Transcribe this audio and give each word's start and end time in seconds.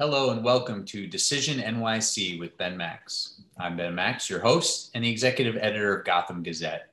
Hello 0.00 0.30
and 0.30 0.42
welcome 0.42 0.84
to 0.86 1.06
Decision 1.06 1.60
NYC 1.60 2.40
with 2.40 2.58
Ben 2.58 2.76
Max. 2.76 3.42
I'm 3.60 3.76
Ben 3.76 3.94
Max, 3.94 4.28
your 4.28 4.40
host 4.40 4.90
and 4.92 5.04
the 5.04 5.08
executive 5.08 5.56
editor 5.56 5.96
of 5.96 6.04
Gotham 6.04 6.42
Gazette. 6.42 6.90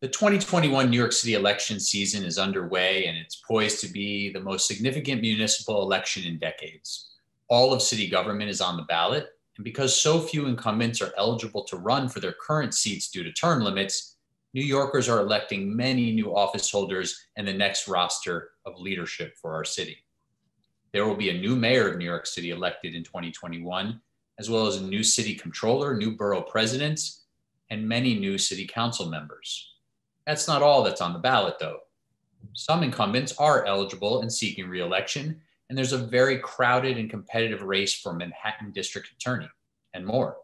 The 0.00 0.08
2021 0.08 0.90
New 0.90 0.98
York 0.98 1.12
City 1.12 1.32
election 1.32 1.80
season 1.80 2.22
is 2.22 2.36
underway 2.36 3.06
and 3.06 3.16
it's 3.16 3.36
poised 3.36 3.80
to 3.80 3.88
be 3.90 4.30
the 4.30 4.38
most 4.38 4.66
significant 4.66 5.22
municipal 5.22 5.80
election 5.80 6.24
in 6.24 6.38
decades. 6.38 7.08
All 7.48 7.72
of 7.72 7.80
city 7.80 8.06
government 8.06 8.50
is 8.50 8.60
on 8.60 8.76
the 8.76 8.82
ballot, 8.82 9.28
and 9.56 9.64
because 9.64 9.98
so 9.98 10.20
few 10.20 10.44
incumbents 10.44 11.00
are 11.00 11.14
eligible 11.16 11.64
to 11.64 11.78
run 11.78 12.06
for 12.06 12.20
their 12.20 12.34
current 12.34 12.74
seats 12.74 13.08
due 13.08 13.24
to 13.24 13.32
term 13.32 13.62
limits, 13.62 14.16
New 14.52 14.62
Yorkers 14.62 15.08
are 15.08 15.20
electing 15.20 15.74
many 15.74 16.12
new 16.12 16.36
office 16.36 16.70
holders 16.70 17.28
and 17.36 17.48
the 17.48 17.52
next 17.54 17.88
roster 17.88 18.50
of 18.66 18.78
leadership 18.78 19.38
for 19.40 19.54
our 19.54 19.64
city. 19.64 20.04
There 20.92 21.06
will 21.06 21.16
be 21.16 21.30
a 21.30 21.40
new 21.40 21.54
mayor 21.54 21.88
of 21.88 21.98
New 21.98 22.04
York 22.04 22.26
City 22.26 22.50
elected 22.50 22.94
in 22.94 23.04
2021, 23.04 24.00
as 24.38 24.50
well 24.50 24.66
as 24.66 24.76
a 24.76 24.82
new 24.82 25.02
city 25.02 25.34
controller, 25.34 25.94
new 25.96 26.16
borough 26.16 26.42
presidents, 26.42 27.24
and 27.70 27.88
many 27.88 28.18
new 28.18 28.38
city 28.38 28.66
council 28.66 29.06
members. 29.06 29.74
That's 30.26 30.48
not 30.48 30.62
all 30.62 30.82
that's 30.82 31.00
on 31.00 31.12
the 31.12 31.18
ballot, 31.18 31.56
though. 31.60 31.78
Some 32.54 32.82
incumbents 32.82 33.34
are 33.38 33.66
eligible 33.66 34.22
and 34.22 34.32
seeking 34.32 34.68
reelection, 34.68 35.40
and 35.68 35.78
there's 35.78 35.92
a 35.92 35.98
very 35.98 36.38
crowded 36.38 36.98
and 36.98 37.08
competitive 37.08 37.62
race 37.62 37.94
for 37.94 38.12
Manhattan 38.12 38.72
District 38.72 39.08
Attorney 39.12 39.48
and 39.94 40.04
more. 40.04 40.38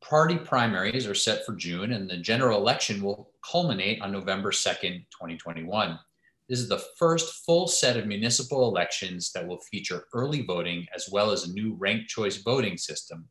Party 0.00 0.36
primaries 0.36 1.06
are 1.06 1.14
set 1.14 1.44
for 1.44 1.54
June, 1.54 1.92
and 1.92 2.08
the 2.08 2.16
general 2.16 2.58
election 2.58 3.02
will 3.02 3.30
culminate 3.48 4.00
on 4.00 4.10
November 4.10 4.50
2nd, 4.50 5.04
2021. 5.10 5.98
This 6.48 6.60
is 6.60 6.68
the 6.68 6.82
first 6.98 7.44
full 7.44 7.68
set 7.68 7.98
of 7.98 8.06
municipal 8.06 8.68
elections 8.68 9.32
that 9.32 9.46
will 9.46 9.60
feature 9.70 10.06
early 10.14 10.42
voting 10.42 10.86
as 10.94 11.06
well 11.12 11.30
as 11.30 11.44
a 11.44 11.52
new 11.52 11.74
ranked 11.74 12.08
choice 12.08 12.38
voting 12.38 12.78
system, 12.78 13.28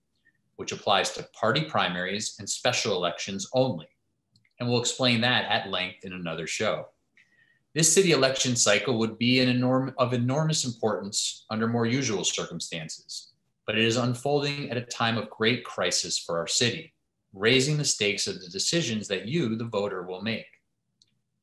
which 0.57 0.71
applies 0.71 1.11
to 1.13 1.27
party 1.33 1.61
primaries 1.61 2.35
and 2.37 2.47
special 2.47 2.95
elections 2.95 3.49
only. 3.53 3.87
And 4.59 4.69
we'll 4.69 4.79
explain 4.79 5.21
that 5.21 5.45
at 5.45 5.71
length 5.71 6.05
in 6.05 6.13
another 6.13 6.45
show. 6.45 6.89
This 7.73 7.91
city 7.91 8.11
election 8.11 8.55
cycle 8.55 8.99
would 8.99 9.17
be 9.17 9.37
enorm- 9.37 9.95
of 9.97 10.13
enormous 10.13 10.63
importance 10.63 11.45
under 11.49 11.67
more 11.67 11.87
usual 11.87 12.23
circumstances, 12.23 13.33
but 13.65 13.77
it 13.77 13.83
is 13.83 13.97
unfolding 13.97 14.69
at 14.69 14.77
a 14.77 14.81
time 14.81 15.17
of 15.17 15.29
great 15.31 15.63
crisis 15.65 16.19
for 16.19 16.37
our 16.37 16.47
city, 16.47 16.93
raising 17.33 17.77
the 17.77 17.85
stakes 17.85 18.27
of 18.27 18.39
the 18.41 18.49
decisions 18.49 19.07
that 19.07 19.27
you, 19.27 19.55
the 19.55 19.65
voter, 19.65 20.03
will 20.03 20.21
make. 20.21 20.45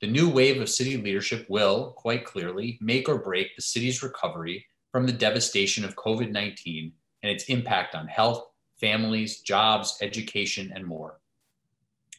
The 0.01 0.07
new 0.07 0.29
wave 0.29 0.61
of 0.61 0.69
city 0.69 0.97
leadership 0.97 1.47
will, 1.49 1.93
quite 1.97 2.25
clearly, 2.25 2.79
make 2.81 3.09
or 3.09 3.19
break 3.19 3.55
the 3.55 3.63
city's 3.63 4.03
recovery 4.03 4.67
from 4.93 5.07
the 5.07 5.13
devastation 5.13 5.85
of 5.85 5.97
COVID 5.97 6.31
19 6.31 6.93
and 7.23 7.33
its 7.33 7.45
impact 7.45 7.95
on 7.95 8.07
health, 8.07 8.47
families, 8.79 9.41
jobs, 9.41 9.97
education, 10.03 10.73
and 10.75 10.85
more. 10.85 11.21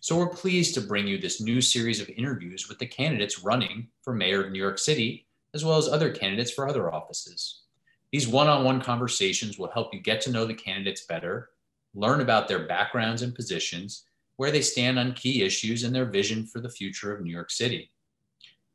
So 0.02 0.18
we're 0.18 0.30
pleased 0.30 0.74
to 0.76 0.82
bring 0.82 1.08
you 1.08 1.18
this 1.18 1.42
new 1.42 1.62
series 1.62 2.00
of 2.00 2.10
interviews 2.10 2.70
with 2.70 2.80
the 2.80 2.86
candidates 2.86 3.44
running 3.44 3.88
for 4.04 4.14
mayor 4.14 4.46
of 4.46 4.52
New 4.52 4.60
York 4.60 4.78
City, 4.78 5.28
as 5.54 5.66
well 5.66 5.78
as 5.78 5.88
other 5.88 6.12
candidates 6.12 6.52
for 6.52 6.68
other 6.68 6.94
offices. 6.94 7.62
These 8.12 8.28
one 8.28 8.48
on 8.48 8.64
one 8.64 8.82
conversations 8.82 9.58
will 9.58 9.72
help 9.72 9.94
you 9.94 10.00
get 10.00 10.22
to 10.22 10.32
know 10.32 10.46
the 10.46 10.54
candidates 10.54 11.06
better, 11.06 11.50
learn 11.94 12.22
about 12.22 12.48
their 12.48 12.68
backgrounds 12.68 13.22
and 13.22 13.34
positions, 13.34 14.06
where 14.38 14.52
they 14.52 14.62
stand 14.62 15.00
on 15.00 15.14
key 15.14 15.44
issues 15.44 15.84
and 15.84 15.96
their 15.96 16.06
vision 16.06 16.46
for 16.46 16.60
the 16.60 16.70
future 16.70 17.14
of 17.14 17.22
New 17.22 17.32
York 17.32 17.52
City. 17.52 17.92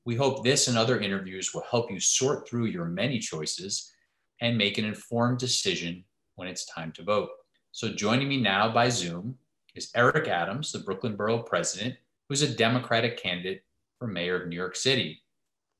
We 0.04 0.16
hope 0.16 0.42
this 0.42 0.68
and 0.68 0.78
other 0.78 1.00
interviews 1.00 1.52
will 1.52 1.64
help 1.70 1.90
you 1.90 2.00
sort 2.00 2.48
through 2.48 2.66
your 2.66 2.86
many 2.86 3.18
choices 3.18 3.92
and 4.40 4.56
make 4.56 4.78
an 4.78 4.84
informed 4.84 5.38
decision 5.38 6.04
when 6.36 6.48
it's 6.48 6.64
time 6.64 6.92
to 6.92 7.02
vote. 7.02 7.28
So, 7.72 7.90
joining 7.90 8.28
me 8.28 8.40
now 8.40 8.72
by 8.72 8.88
Zoom 8.88 9.36
is 9.74 9.90
Eric 9.94 10.26
Adams, 10.26 10.72
the 10.72 10.80
Brooklyn 10.80 11.16
Borough 11.16 11.42
President, 11.42 11.94
who's 12.28 12.42
a 12.42 12.52
Democratic 12.52 13.22
candidate 13.22 13.62
for 13.98 14.08
Mayor 14.08 14.42
of 14.42 14.48
New 14.48 14.56
York 14.56 14.74
City. 14.74 15.22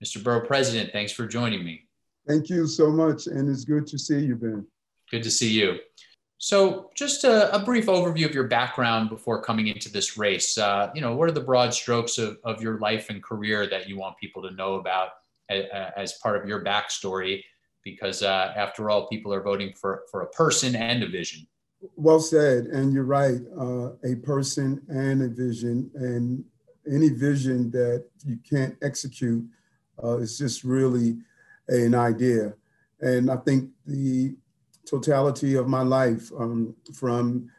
Mr. 0.05 0.23
Borough 0.23 0.47
President, 0.47 0.93
thanks 0.93 1.13
for 1.13 1.27
joining 1.27 1.65
me. 1.65 1.89
Thank 2.29 2.49
you 2.49 2.67
so 2.67 2.91
much, 2.91 3.27
and 3.27 3.49
it's 3.49 3.65
good 3.65 3.87
to 3.89 3.99
see 3.99 4.21
you, 4.21 4.37
Ben. 4.37 4.67
Good 5.11 5.23
to 5.23 5.31
see 5.31 5.51
you. 5.51 5.79
So, 6.43 6.91
just 6.95 7.25
a, 7.25 7.55
a, 7.55 7.59
brief 7.59 7.85
overview 7.85 8.25
of 8.25 8.35
your 8.35 8.45
background 8.45 9.11
before 9.11 9.43
coming 9.43 9.67
into 9.67 9.93
this 9.93 10.17
race. 10.17 10.57
Uh, 10.57 10.91
you 10.95 11.03
know, 11.03 11.15
what 11.15 11.29
are 11.29 11.33
the 11.33 11.43
broad 11.43 11.75
strokes 11.75 12.17
of, 12.17 12.39
of 12.45 12.63
your 12.63 12.79
life 12.79 13.11
and 13.11 13.23
career 13.23 13.67
that 13.69 13.87
you 13.87 13.99
want 13.99 14.17
people 14.17 14.41
to 14.45 14.51
know 14.53 14.77
about 14.77 15.11
as, 15.51 15.67
as 15.99 16.13
part 16.15 16.41
of 16.41 16.49
your 16.49 16.65
backstory? 16.65 17.43
Because 17.85 18.23
uh, 18.23 18.55
after 18.57 18.89
all, 18.89 19.07
people 19.07 19.35
are 19.35 19.43
voting 19.43 19.75
for, 19.75 20.05
for 20.11 20.23
a 20.23 20.29
person 20.29 20.75
and 20.77 21.03
a 21.03 21.09
vision. 21.09 21.47
Well 21.97 22.21
said. 22.21 22.69
And 22.69 22.95
you're 22.95 23.05
right 23.05 23.41
uh, 23.61 23.91
a 24.03 24.17
person 24.23 24.81
and 24.89 25.21
a 25.23 25.29
vision. 25.29 25.91
And 25.95 26.43
any 26.91 27.11
vision 27.11 27.71
that 27.73 28.07
you 28.25 28.39
can't 28.49 28.79
execute 28.81 29.45
uh, 30.03 30.17
is 30.17 30.39
just 30.39 30.65
really 30.65 31.19
an 31.69 31.95
idea. 31.95 32.55
And 33.03 33.31
I 33.31 33.37
think 33.37 33.69
the 33.85 34.35
totality 34.87 35.55
of 35.55 35.69
my 35.69 35.83
life 35.83 36.31
um, 36.39 36.75
from 36.95 37.51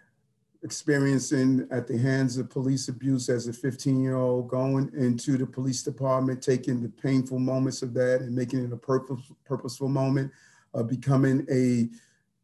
experiencing 0.63 1.67
at 1.71 1.87
the 1.87 1.97
hands 1.97 2.37
of 2.37 2.49
police 2.49 2.87
abuse 2.87 3.29
as 3.29 3.47
a 3.47 3.53
15 3.53 4.01
year 4.01 4.15
old, 4.15 4.47
going 4.47 4.91
into 4.95 5.37
the 5.37 5.45
police 5.45 5.81
department, 5.81 6.41
taking 6.41 6.81
the 6.81 6.89
painful 6.89 7.39
moments 7.39 7.81
of 7.81 7.93
that 7.93 8.21
and 8.21 8.35
making 8.35 8.63
it 8.63 8.71
a 8.71 8.77
purpose, 8.77 9.31
purposeful 9.43 9.87
moment, 9.87 10.31
uh, 10.73 10.83
becoming 10.83 11.45
a 11.51 11.89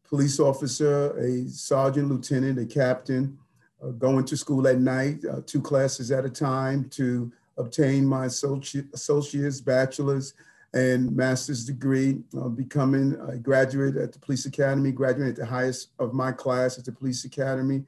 police 0.08 0.40
officer, 0.40 1.16
a 1.18 1.46
sergeant, 1.48 2.08
lieutenant, 2.08 2.58
a 2.58 2.66
captain, 2.66 3.38
uh, 3.82 3.90
going 3.90 4.24
to 4.24 4.36
school 4.36 4.66
at 4.66 4.78
night, 4.78 5.24
uh, 5.24 5.40
two 5.46 5.60
classes 5.60 6.10
at 6.10 6.24
a 6.24 6.30
time 6.30 6.88
to 6.88 7.30
obtain 7.56 8.06
my 8.06 8.26
associate's, 8.26 9.60
bachelor's, 9.60 10.34
and 10.74 11.14
master's 11.16 11.64
degree, 11.64 12.20
uh, 12.38 12.48
becoming 12.48 13.16
a 13.28 13.38
graduate 13.38 13.96
at 13.96 14.12
the 14.12 14.18
police 14.18 14.44
academy, 14.46 14.92
graduating 14.92 15.30
at 15.30 15.36
the 15.36 15.46
highest 15.46 15.90
of 15.98 16.12
my 16.12 16.30
class 16.30 16.78
at 16.78 16.84
the 16.84 16.92
police 16.92 17.24
academy, 17.24 17.84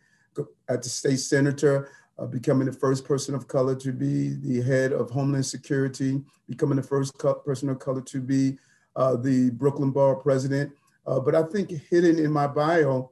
at 0.68 0.82
the 0.82 0.88
state 0.88 1.18
senator, 1.18 1.90
uh, 2.18 2.26
becoming 2.26 2.66
the 2.66 2.72
first 2.72 3.04
person 3.04 3.34
of 3.34 3.48
color 3.48 3.74
to 3.74 3.92
be 3.92 4.30
the 4.34 4.62
head 4.62 4.92
of 4.92 5.10
Homeland 5.10 5.44
Security, 5.44 6.20
becoming 6.48 6.76
the 6.76 6.82
first 6.82 7.18
person 7.44 7.68
of 7.68 7.78
color 7.78 8.00
to 8.02 8.20
be 8.20 8.58
uh, 8.96 9.16
the 9.16 9.50
Brooklyn 9.50 9.90
Borough 9.90 10.16
president. 10.16 10.72
Uh, 11.06 11.20
but 11.20 11.34
I 11.34 11.42
think 11.44 11.70
hidden 11.70 12.18
in 12.18 12.30
my 12.30 12.46
bio 12.46 13.10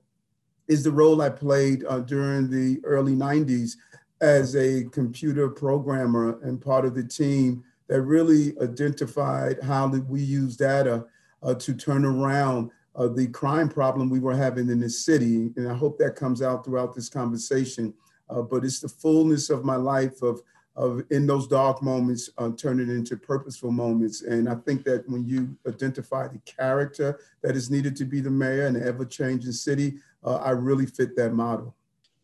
is 0.67 0.85
the 0.85 0.91
role 0.91 1.23
I 1.23 1.31
played 1.31 1.85
uh, 1.89 2.01
during 2.01 2.51
the 2.51 2.81
early 2.85 3.15
90s 3.15 3.77
as 4.21 4.57
a 4.57 4.85
computer 4.85 5.49
programmer 5.49 6.41
and 6.43 6.61
part 6.61 6.85
of 6.85 6.95
the 6.95 7.05
team 7.05 7.65
that 7.89 8.03
really 8.03 8.55
identified 8.61 9.63
how 9.63 9.89
we 9.89 10.21
use 10.21 10.57
data 10.57 11.05
uh, 11.43 11.55
to 11.55 11.75
turn 11.75 12.05
around 12.05 12.71
uh, 12.95 13.09
the 13.09 13.27
crime 13.29 13.69
problem 13.69 14.11
we 14.11 14.21
were 14.21 14.37
having 14.37 14.69
in 14.69 14.81
this 14.81 15.05
city. 15.05 15.51
And 15.57 15.69
I 15.69 15.75
hope 15.75 15.99
that 15.99 16.17
comes 16.17 16.43
out 16.43 16.65
throughout 16.65 16.95
this 16.95 17.09
conversation. 17.09 17.95
Uh, 18.29 18.43
but 18.43 18.65
it's 18.65 18.81
the 18.81 18.89
fullness 18.89 19.49
of 19.49 19.65
my 19.65 19.77
life 19.77 20.21
of, 20.21 20.43
of 20.77 21.03
in 21.11 21.27
those 21.27 21.47
dark 21.49 21.83
moments, 21.83 22.29
uh, 22.39 22.51
turning 22.57 22.91
into 22.91 23.17
purposeful 23.17 23.71
moments. 23.71 24.23
And 24.23 24.49
I 24.49 24.57
think 24.57 24.85
that 24.85 25.09
when 25.09 25.27
you 25.27 25.57
identify 25.67 26.29
the 26.29 26.41
character 26.41 27.21
that 27.43 27.57
is 27.57 27.71
needed 27.71 27.97
to 27.97 28.05
be 28.05 28.21
the 28.21 28.31
mayor 28.31 28.67
in 28.67 28.77
an 28.77 28.87
ever-changing 28.87 29.53
city, 29.53 29.99
uh, 30.25 30.37
I 30.37 30.51
really 30.51 30.87
fit 30.87 31.17
that 31.17 31.33
model. 31.33 31.75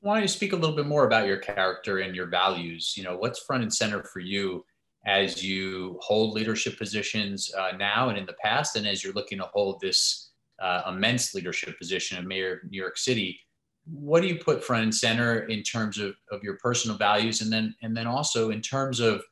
Why 0.01 0.15
don't 0.15 0.23
you 0.23 0.29
speak 0.29 0.53
a 0.53 0.57
little 0.57 0.77
bit 0.77 0.87
more 0.87 1.07
about 1.07 1.27
your 1.27 1.39
character 1.39 2.01
and 2.01 2.15
your 2.15 2.27
values? 2.27 2.95
You 2.97 3.05
know, 3.05 3.17
what's 3.17 3.39
front 3.39 3.63
and 3.63 3.73
center 3.73 4.03
for 4.03 4.21
you 4.21 4.67
as 5.07 5.45
you 5.45 5.99
hold 6.01 6.35
leadership 6.35 6.79
positions 6.79 7.53
uh, 7.55 7.73
now 7.77 8.09
and 8.09 8.19
in 8.19 8.27
the 8.27 8.37
past, 8.43 8.77
and 8.77 8.87
as 8.87 9.05
you're 9.05 9.13
looking 9.13 9.39
to 9.39 9.45
hold 9.53 9.81
this 9.81 10.31
uh, 10.61 10.83
immense 10.89 11.35
leadership 11.35 11.79
position 11.79 12.19
of 12.19 12.25
mayor 12.25 12.61
of 12.65 12.71
New 12.71 12.81
York 12.81 12.97
City, 12.97 13.39
what 13.87 14.23
do 14.23 14.29
you 14.29 14.37
put 14.37 14.65
front 14.65 14.83
and 14.83 14.95
center 14.95 15.41
in 15.45 15.63
terms 15.63 15.99
of, 15.99 16.15
of 16.31 16.43
your 16.43 16.57
personal 16.57 16.97
values, 16.97 17.43
and 17.43 17.53
then 17.53 17.75
and 17.83 17.95
then 17.97 18.07
also 18.07 18.51
in 18.51 18.63
terms 18.63 18.99
of 18.99 19.23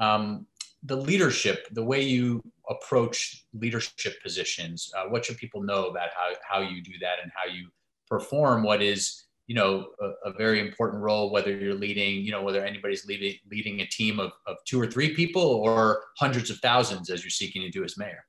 um, 0.00 0.46
the 0.82 0.96
leadership, 0.96 1.66
the 1.72 1.84
way 1.84 2.02
you 2.02 2.42
approach 2.68 3.46
leadership 3.54 4.22
positions? 4.22 4.90
Uh, 4.96 5.04
what 5.08 5.24
should 5.24 5.38
people 5.38 5.62
know 5.62 5.86
about 5.86 6.10
how 6.14 6.32
how 6.46 6.60
you 6.60 6.82
do 6.82 6.92
that 7.00 7.16
and 7.22 7.32
how 7.34 7.50
you 7.50 7.68
perform 8.06 8.62
what 8.62 8.82
is 8.82 9.24
you 9.52 9.58
know 9.58 9.88
a, 10.00 10.30
a, 10.30 10.32
very 10.32 10.60
important 10.60 11.02
role 11.02 11.30
whether 11.30 11.54
you're 11.54 11.74
leading 11.74 12.24
you 12.24 12.32
know 12.32 12.42
whether 12.42 12.64
anybody's 12.64 13.04
leading 13.04 13.34
leading 13.50 13.82
a 13.82 13.86
team 13.86 14.18
of, 14.18 14.32
of 14.46 14.56
two 14.64 14.80
or 14.80 14.86
three 14.86 15.14
people 15.14 15.42
or 15.42 16.04
hundreds 16.16 16.48
of 16.48 16.56
thousands 16.60 17.10
as 17.10 17.22
you're 17.22 17.38
seeking 17.42 17.60
to 17.60 17.68
do 17.68 17.84
as 17.84 17.98
mayor. 17.98 18.24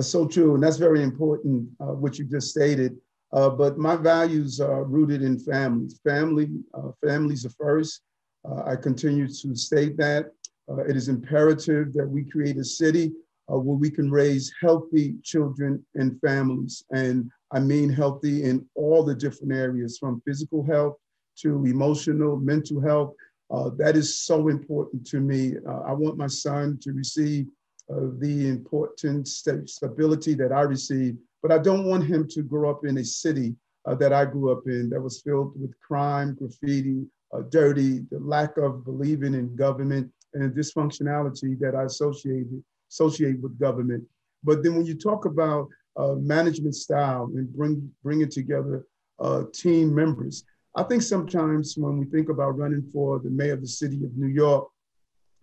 So 0.00 0.26
true 0.26 0.54
and 0.54 0.62
that's 0.64 0.76
very 0.88 1.04
important 1.04 1.68
uh, 1.78 1.94
what 2.02 2.18
you 2.18 2.24
just 2.24 2.50
stated. 2.50 2.96
Uh, 3.32 3.50
but 3.50 3.78
my 3.78 3.94
values 3.94 4.58
are 4.58 4.82
rooted 4.82 5.22
in 5.22 5.38
families 5.38 6.00
family 6.04 6.48
uh, 6.74 6.90
families 7.06 7.46
are 7.46 7.56
first. 7.66 8.00
Uh, 8.48 8.62
i 8.72 8.74
continue 8.74 9.28
to 9.28 9.54
state 9.54 9.96
that. 9.96 10.24
Uh, 10.68 10.82
it 10.90 10.96
is 10.96 11.08
imperative 11.08 11.92
that 11.92 12.08
we 12.16 12.24
create 12.24 12.56
a 12.56 12.64
city 12.64 13.12
uh, 13.50 13.58
where 13.64 13.76
we 13.76 13.90
can 13.90 14.10
raise 14.10 14.52
healthy 14.60 15.14
children 15.22 15.84
and 15.94 16.20
families. 16.20 16.82
And 16.90 17.30
I 17.50 17.60
mean 17.60 17.88
healthy 17.88 18.44
in 18.44 18.66
all 18.74 19.04
the 19.04 19.14
different 19.14 19.52
areas 19.52 19.98
from 19.98 20.22
physical 20.26 20.62
health 20.62 20.96
to 21.40 21.64
emotional, 21.64 22.36
mental 22.36 22.80
health. 22.80 23.14
Uh, 23.50 23.70
that 23.78 23.96
is 23.96 24.22
so 24.22 24.48
important 24.48 25.06
to 25.06 25.20
me. 25.20 25.54
Uh, 25.66 25.80
I 25.80 25.92
want 25.92 26.18
my 26.18 26.26
son 26.26 26.78
to 26.82 26.92
receive 26.92 27.46
uh, 27.90 28.08
the 28.18 28.48
important 28.48 29.26
st- 29.26 29.70
stability 29.70 30.34
that 30.34 30.52
I 30.52 30.62
received, 30.62 31.18
but 31.42 31.50
I 31.50 31.58
don't 31.58 31.86
want 31.86 32.04
him 32.04 32.28
to 32.28 32.42
grow 32.42 32.70
up 32.70 32.84
in 32.84 32.98
a 32.98 33.04
city 33.04 33.54
uh, 33.86 33.94
that 33.94 34.12
I 34.12 34.26
grew 34.26 34.52
up 34.52 34.66
in 34.66 34.90
that 34.90 35.00
was 35.00 35.22
filled 35.22 35.58
with 35.58 35.72
crime, 35.80 36.36
graffiti, 36.38 37.06
uh, 37.32 37.42
dirty, 37.48 38.00
the 38.10 38.18
lack 38.18 38.58
of 38.58 38.84
believing 38.84 39.32
in 39.32 39.56
government 39.56 40.10
and 40.34 40.54
dysfunctionality 40.54 41.58
that 41.60 41.74
I 41.74 41.84
associated 41.84 42.62
associate 42.90 43.40
with 43.40 43.58
government. 43.58 44.04
But 44.44 44.62
then 44.62 44.76
when 44.76 44.86
you 44.86 44.94
talk 44.94 45.24
about 45.24 45.68
uh, 45.98 46.14
management 46.14 46.74
style 46.74 47.30
and 47.34 47.52
bring 47.54 47.90
bringing 48.02 48.28
together 48.28 48.86
uh, 49.18 49.42
team 49.52 49.94
members, 49.94 50.44
I 50.76 50.84
think 50.84 51.02
sometimes 51.02 51.74
when 51.76 51.98
we 51.98 52.06
think 52.06 52.28
about 52.28 52.56
running 52.56 52.88
for 52.92 53.18
the 53.18 53.30
mayor 53.30 53.54
of 53.54 53.60
the 53.60 53.68
city 53.68 53.96
of 54.04 54.16
New 54.16 54.28
York, 54.28 54.68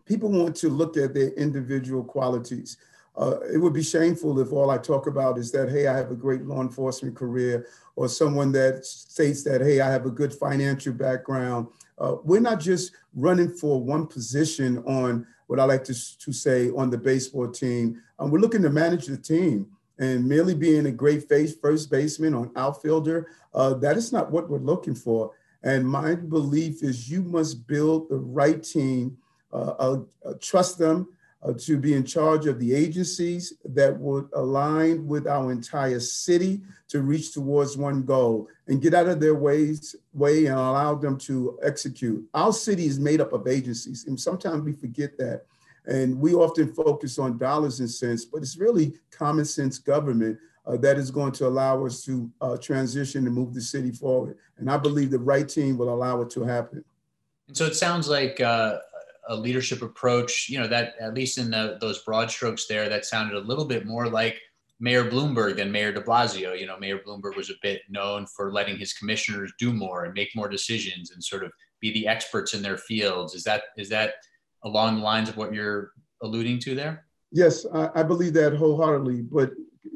people 0.05 0.31
want 0.31 0.55
to 0.57 0.69
look 0.69 0.95
at 0.95 1.13
their 1.13 1.29
individual 1.31 2.03
qualities. 2.03 2.77
Uh, 3.17 3.39
it 3.53 3.57
would 3.57 3.73
be 3.73 3.83
shameful 3.83 4.39
if 4.39 4.51
all 4.51 4.69
I 4.69 4.77
talk 4.77 5.07
about 5.07 5.37
is 5.37 5.51
that, 5.51 5.69
hey, 5.69 5.87
I 5.87 5.95
have 5.95 6.11
a 6.11 6.15
great 6.15 6.43
law 6.43 6.61
enforcement 6.61 7.15
career, 7.15 7.67
or 7.95 8.07
someone 8.07 8.51
that 8.53 8.85
states 8.85 9.43
that, 9.43 9.61
hey, 9.61 9.79
I 9.79 9.89
have 9.89 10.05
a 10.05 10.11
good 10.11 10.33
financial 10.33 10.93
background. 10.93 11.67
Uh, 11.97 12.15
we're 12.23 12.41
not 12.41 12.59
just 12.59 12.91
running 13.13 13.49
for 13.49 13.81
one 13.81 14.05
position 14.05 14.79
on 14.79 15.25
what 15.47 15.59
I 15.59 15.63
like 15.63 15.83
to, 15.85 16.17
to 16.17 16.33
say 16.33 16.69
on 16.71 16.89
the 16.89 16.97
baseball 16.97 17.49
team. 17.49 18.01
Um, 18.19 18.31
we're 18.31 18.39
looking 18.39 18.63
to 18.63 18.69
manage 18.69 19.05
the 19.05 19.17
team 19.17 19.67
and 19.97 20.27
merely 20.27 20.53
being 20.53 20.85
a 20.85 20.91
great 20.91 21.27
face 21.27 21.55
first 21.55 21.89
baseman 21.89 22.33
or 22.33 22.51
outfielder, 22.55 23.27
uh, 23.53 23.73
that 23.75 23.97
is 23.97 24.11
not 24.11 24.31
what 24.31 24.49
we're 24.49 24.59
looking 24.59 24.95
for. 24.95 25.31
And 25.63 25.87
my 25.87 26.15
belief 26.15 26.83
is 26.83 27.09
you 27.09 27.23
must 27.23 27.67
build 27.67 28.09
the 28.09 28.17
right 28.17 28.61
team, 28.61 29.17
uh, 29.51 29.73
uh, 29.79 29.99
uh 30.25 30.33
trust 30.39 30.77
them, 30.77 31.07
uh, 31.45 31.53
to 31.59 31.77
be 31.77 31.93
in 31.93 32.03
charge 32.03 32.47
of 32.47 32.59
the 32.59 32.73
agencies 32.73 33.53
that 33.63 33.95
would 33.99 34.27
align 34.33 35.05
with 35.05 35.27
our 35.27 35.51
entire 35.51 35.99
city 35.99 36.61
to 36.87 37.01
reach 37.01 37.33
towards 37.33 37.77
one 37.77 38.03
goal 38.03 38.47
and 38.67 38.81
get 38.81 38.93
out 38.93 39.07
of 39.07 39.19
their 39.19 39.35
ways 39.35 39.95
way 40.13 40.45
and 40.47 40.55
allow 40.55 40.95
them 40.95 41.17
to 41.17 41.59
execute. 41.61 42.23
Our 42.33 42.51
city 42.51 42.85
is 42.85 42.99
made 42.99 43.21
up 43.21 43.33
of 43.33 43.47
agencies, 43.47 44.05
and 44.07 44.19
sometimes 44.19 44.63
we 44.63 44.73
forget 44.73 45.17
that. 45.19 45.45
And 45.87 46.19
we 46.19 46.33
often 46.33 46.73
focus 46.73 47.19
on 47.19 47.37
dollars 47.37 47.79
and 47.79 47.89
cents, 47.89 48.25
but 48.25 48.41
it's 48.41 48.57
really 48.57 48.93
common 49.11 49.45
sense 49.45 49.77
government 49.77 50.37
uh, 50.65 50.77
that 50.77 50.97
is 50.97 51.11
going 51.11 51.31
to 51.33 51.47
allow 51.47 51.85
us 51.85 52.03
to 52.05 52.29
uh, 52.41 52.57
transition 52.57 53.25
and 53.25 53.35
move 53.35 53.53
the 53.53 53.61
city 53.61 53.91
forward. 53.91 54.37
And 54.57 54.69
I 54.69 54.77
believe 54.77 55.11
the 55.11 55.19
right 55.19 55.47
team 55.47 55.77
will 55.77 55.93
allow 55.93 56.21
it 56.21 56.29
to 56.31 56.43
happen. 56.43 56.83
And 57.47 57.55
so 57.55 57.65
it 57.65 57.75
sounds 57.75 58.07
like 58.07 58.41
uh, 58.41 58.79
a 59.27 59.35
leadership 59.35 59.81
approach, 59.81 60.49
you 60.49 60.59
know, 60.59 60.67
that 60.67 60.95
at 60.99 61.13
least 61.13 61.37
in 61.37 61.51
the, 61.51 61.77
those 61.79 62.03
broad 62.03 62.31
strokes 62.31 62.65
there, 62.67 62.89
that 62.89 63.05
sounded 63.05 63.35
a 63.35 63.47
little 63.47 63.65
bit 63.65 63.85
more 63.85 64.07
like 64.07 64.39
Mayor 64.79 65.09
Bloomberg 65.09 65.57
than 65.57 65.71
Mayor 65.71 65.91
de 65.91 66.01
Blasio. 66.01 66.59
You 66.59 66.65
know, 66.65 66.77
Mayor 66.77 66.99
Bloomberg 66.99 67.35
was 67.35 67.49
a 67.49 67.55
bit 67.61 67.81
known 67.89 68.25
for 68.25 68.51
letting 68.51 68.77
his 68.77 68.93
commissioners 68.93 69.53
do 69.59 69.71
more 69.71 70.05
and 70.05 70.13
make 70.13 70.35
more 70.35 70.49
decisions 70.49 71.11
and 71.11 71.23
sort 71.23 71.43
of 71.43 71.51
be 71.79 71.93
the 71.93 72.07
experts 72.07 72.53
in 72.53 72.61
their 72.61 72.77
fields. 72.77 73.35
Is 73.35 73.43
that 73.43 73.63
is 73.77 73.89
that 73.89 74.15
along 74.65 74.95
the 74.97 75.01
lines 75.01 75.29
of 75.29 75.37
what 75.37 75.53
you're 75.53 75.91
alluding 76.21 76.59
to 76.59 76.75
there? 76.75 77.05
Yes, 77.31 77.65
I, 77.73 77.89
I 77.95 78.03
believe 78.03 78.33
that 78.33 78.55
wholeheartedly. 78.55 79.21
But 79.21 79.51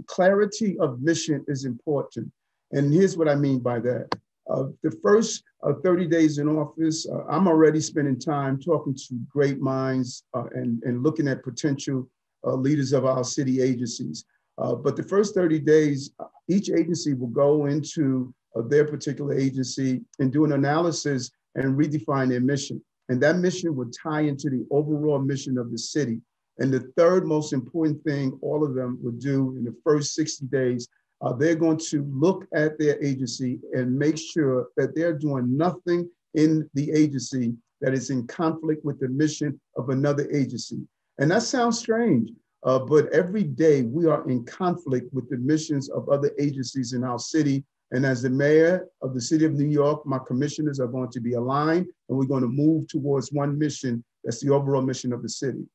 clarity 0.05 0.77
of 0.79 1.01
mission 1.01 1.43
is 1.47 1.65
important. 1.65 2.31
And 2.71 2.93
here's 2.93 3.17
what 3.17 3.27
I 3.27 3.35
mean 3.35 3.59
by 3.59 3.79
that. 3.79 4.07
Uh, 4.49 4.65
the 4.83 4.91
first 5.03 5.43
uh, 5.63 5.73
30 5.83 6.07
days 6.07 6.37
in 6.37 6.47
office, 6.47 7.07
uh, 7.07 7.23
I'm 7.29 7.47
already 7.47 7.81
spending 7.81 8.19
time 8.19 8.59
talking 8.59 8.95
to 8.95 9.19
great 9.31 9.59
minds 9.59 10.23
uh, 10.33 10.45
and, 10.53 10.81
and 10.83 11.03
looking 11.03 11.27
at 11.27 11.43
potential 11.43 12.07
uh, 12.45 12.53
leaders 12.53 12.93
of 12.93 13.05
our 13.05 13.23
city 13.23 13.61
agencies. 13.61 14.25
Uh, 14.57 14.75
but 14.75 14.95
the 14.95 15.03
first 15.03 15.35
30 15.35 15.59
days, 15.59 16.11
each 16.47 16.69
agency 16.69 17.13
will 17.13 17.27
go 17.27 17.65
into 17.65 18.33
their 18.67 18.85
particular 18.85 19.33
agency 19.33 20.01
and 20.19 20.33
do 20.33 20.43
an 20.43 20.53
analysis 20.53 21.31
and 21.55 21.77
redefine 21.77 22.29
their 22.29 22.41
mission. 22.41 22.81
And 23.09 23.21
that 23.21 23.37
mission 23.37 23.75
would 23.75 23.93
tie 23.93 24.21
into 24.21 24.49
the 24.49 24.65
overall 24.71 25.19
mission 25.19 25.57
of 25.57 25.71
the 25.71 25.77
city. 25.77 26.21
And 26.59 26.71
the 26.71 26.91
third 26.95 27.25
most 27.25 27.53
important 27.53 28.03
thing 28.03 28.37
all 28.41 28.63
of 28.63 28.75
them 28.75 28.99
would 29.01 29.19
do 29.19 29.55
in 29.57 29.63
the 29.63 29.75
first 29.83 30.13
60 30.13 30.45
days 30.47 30.87
uh, 31.21 31.33
they're 31.33 31.55
going 31.55 31.77
to 31.77 32.05
look 32.11 32.45
at 32.53 32.79
their 32.79 33.01
agency 33.03 33.59
and 33.73 33.97
make 33.97 34.17
sure 34.17 34.67
that 34.77 34.95
they're 34.95 35.17
doing 35.17 35.57
nothing 35.57 36.09
in 36.35 36.69
the 36.73 36.91
agency 36.91 37.53
that 37.81 37.93
is 37.93 38.09
in 38.09 38.27
conflict 38.27 38.83
with 38.85 38.99
the 38.99 39.07
mission 39.09 39.59
of 39.75 39.89
another 39.89 40.29
agency. 40.31 40.79
And 41.17 41.29
that 41.31 41.43
sounds 41.43 41.79
strange, 41.79 42.29
uh, 42.63 42.79
but 42.79 43.11
every 43.11 43.43
day 43.43 43.83
we 43.83 44.05
are 44.05 44.27
in 44.29 44.45
conflict 44.45 45.13
with 45.13 45.29
the 45.29 45.37
missions 45.37 45.89
of 45.89 46.07
other 46.07 46.31
agencies 46.39 46.93
in 46.93 47.03
our 47.03 47.19
city. 47.19 47.65
And 47.91 48.05
as 48.05 48.21
the 48.21 48.29
mayor 48.29 48.87
of 49.01 49.13
the 49.13 49.21
city 49.21 49.45
of 49.45 49.53
New 49.53 49.67
York, 49.67 50.05
my 50.05 50.19
commissioners 50.27 50.79
are 50.79 50.87
going 50.87 51.09
to 51.09 51.19
be 51.19 51.33
aligned 51.33 51.87
and 52.07 52.17
we're 52.17 52.25
going 52.25 52.43
to 52.43 52.47
move 52.47 52.87
towards 52.87 53.31
one 53.31 53.57
mission. 53.57 54.03
That's 54.23 54.41
the 54.41 54.51
overall 54.51 54.81
mission 54.81 55.11
of 55.11 55.23
the 55.23 55.29
city. 55.29 55.65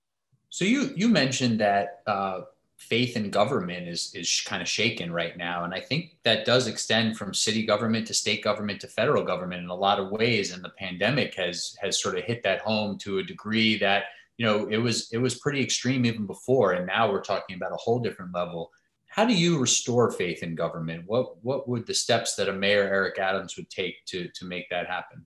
So 0.48 0.64
you 0.64 0.92
you 0.94 1.08
mentioned 1.08 1.58
that 1.60 2.02
uh, 2.06 2.42
faith 2.76 3.16
in 3.16 3.30
government 3.30 3.88
is 3.88 4.12
is 4.14 4.42
kind 4.46 4.60
of 4.60 4.68
shaken 4.68 5.12
right 5.12 5.36
now 5.36 5.64
and 5.64 5.72
i 5.72 5.80
think 5.80 6.16
that 6.24 6.44
does 6.44 6.66
extend 6.66 7.16
from 7.16 7.32
city 7.32 7.64
government 7.64 8.06
to 8.06 8.12
state 8.12 8.42
government 8.42 8.80
to 8.80 8.88
federal 8.88 9.22
government 9.22 9.62
in 9.62 9.70
a 9.70 9.74
lot 9.74 10.00
of 10.00 10.10
ways 10.10 10.52
and 10.52 10.62
the 10.62 10.70
pandemic 10.70 11.34
has 11.34 11.76
has 11.80 12.02
sort 12.02 12.18
of 12.18 12.24
hit 12.24 12.42
that 12.42 12.60
home 12.60 12.98
to 12.98 13.18
a 13.18 13.22
degree 13.22 13.78
that 13.78 14.04
you 14.38 14.44
know 14.44 14.66
it 14.66 14.78
was 14.78 15.08
it 15.12 15.18
was 15.18 15.38
pretty 15.38 15.62
extreme 15.62 16.04
even 16.04 16.26
before 16.26 16.72
and 16.72 16.86
now 16.86 17.10
we're 17.10 17.22
talking 17.22 17.56
about 17.56 17.72
a 17.72 17.76
whole 17.76 18.00
different 18.00 18.34
level 18.34 18.70
how 19.14 19.24
do 19.24 19.32
you 19.32 19.60
restore 19.60 20.10
faith 20.10 20.42
in 20.42 20.56
government? 20.56 21.04
What 21.06 21.36
what 21.44 21.68
would 21.68 21.86
the 21.86 21.94
steps 21.94 22.34
that 22.34 22.48
a 22.48 22.52
mayor 22.52 22.82
eric 22.82 23.16
adams 23.20 23.56
would 23.56 23.70
take 23.70 24.04
to 24.06 24.26
to 24.26 24.44
make 24.44 24.68
that 24.70 24.88
happen? 24.88 25.24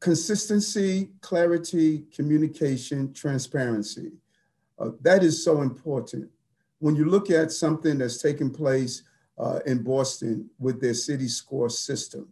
Consistency 0.00 1.10
clarity 1.20 2.06
communication 2.10 3.12
transparency. 3.12 4.12
Uh, 4.78 4.92
that 5.02 5.22
is 5.22 5.44
so 5.44 5.60
important. 5.60 6.30
When 6.78 6.96
you 6.96 7.04
look 7.04 7.30
at 7.30 7.52
something 7.52 7.98
that's 7.98 8.22
taking 8.22 8.50
place 8.50 9.02
uh, 9.38 9.58
in 9.66 9.82
Boston 9.82 10.48
with 10.58 10.80
their 10.80 10.94
city 10.94 11.28
score 11.28 11.68
system, 11.68 12.28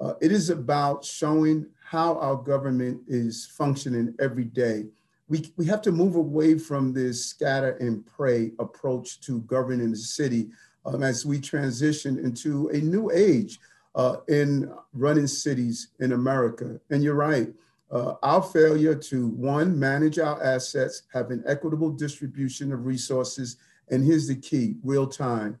uh, 0.00 0.14
it 0.20 0.32
is 0.32 0.50
about 0.50 1.04
showing 1.04 1.66
how 1.84 2.18
our 2.18 2.34
government 2.34 3.00
is 3.06 3.46
functioning 3.46 4.12
every 4.18 4.46
day. 4.46 4.86
We, 5.32 5.50
we 5.56 5.64
have 5.64 5.80
to 5.82 5.92
move 5.92 6.16
away 6.16 6.58
from 6.58 6.92
this 6.92 7.24
scatter 7.24 7.78
and 7.80 8.04
pray 8.04 8.52
approach 8.58 9.22
to 9.22 9.40
governing 9.40 9.90
the 9.92 9.96
city 9.96 10.50
um, 10.84 11.02
as 11.02 11.24
we 11.24 11.40
transition 11.40 12.18
into 12.18 12.68
a 12.68 12.76
new 12.76 13.10
age 13.10 13.58
uh, 13.94 14.16
in 14.28 14.70
running 14.92 15.26
cities 15.26 15.88
in 16.00 16.12
America. 16.12 16.78
And 16.90 17.02
you're 17.02 17.14
right, 17.14 17.48
uh, 17.90 18.16
our 18.22 18.42
failure 18.42 18.94
to 18.94 19.28
one, 19.28 19.78
manage 19.78 20.18
our 20.18 20.42
assets, 20.44 21.04
have 21.14 21.30
an 21.30 21.42
equitable 21.46 21.92
distribution 21.92 22.70
of 22.70 22.84
resources, 22.84 23.56
and 23.88 24.04
here's 24.04 24.28
the 24.28 24.36
key 24.36 24.74
real 24.84 25.06
time. 25.06 25.58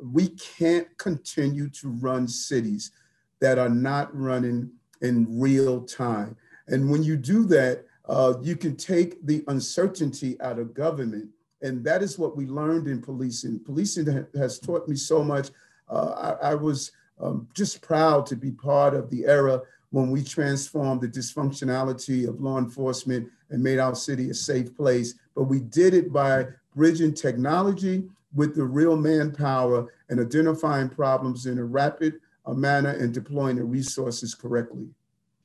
We 0.00 0.28
can't 0.28 0.96
continue 0.96 1.70
to 1.70 1.88
run 1.88 2.28
cities 2.28 2.92
that 3.40 3.58
are 3.58 3.68
not 3.68 4.16
running 4.16 4.70
in 5.02 5.40
real 5.40 5.80
time. 5.80 6.36
And 6.68 6.88
when 6.88 7.02
you 7.02 7.16
do 7.16 7.44
that, 7.46 7.84
uh, 8.08 8.34
you 8.40 8.56
can 8.56 8.76
take 8.76 9.24
the 9.26 9.44
uncertainty 9.48 10.40
out 10.40 10.58
of 10.58 10.74
government. 10.74 11.28
And 11.60 11.84
that 11.84 12.02
is 12.02 12.18
what 12.18 12.36
we 12.36 12.46
learned 12.46 12.86
in 12.86 13.02
policing. 13.02 13.60
Policing 13.60 14.26
has 14.36 14.58
taught 14.58 14.88
me 14.88 14.96
so 14.96 15.22
much. 15.22 15.50
Uh, 15.88 16.36
I, 16.42 16.50
I, 16.50 16.54
was 16.54 16.92
um, 17.20 17.48
just 17.54 17.80
proud 17.80 18.26
to 18.26 18.36
be 18.36 18.52
part 18.52 18.94
of 18.94 19.10
the 19.10 19.26
era 19.26 19.60
when 19.90 20.10
we 20.10 20.22
transformed 20.22 21.00
the 21.00 21.08
dysfunctionality 21.08 22.28
of 22.28 22.40
law 22.40 22.58
enforcement 22.58 23.28
and 23.50 23.62
made 23.62 23.78
our 23.78 23.94
city 23.94 24.30
a 24.30 24.34
safe 24.34 24.74
place. 24.76 25.14
But 25.34 25.44
we 25.44 25.60
did 25.60 25.94
it 25.94 26.12
by 26.12 26.46
bridging 26.76 27.14
technology 27.14 28.04
with 28.34 28.54
the 28.54 28.64
real 28.64 28.96
manpower 28.96 29.92
and 30.10 30.20
identifying 30.20 30.88
problems 30.88 31.46
in 31.46 31.58
a 31.58 31.64
rapid 31.64 32.20
uh, 32.46 32.52
manner 32.52 32.90
and 32.90 33.12
deploying 33.12 33.56
the 33.56 33.64
resources 33.64 34.34
correctly. 34.34 34.86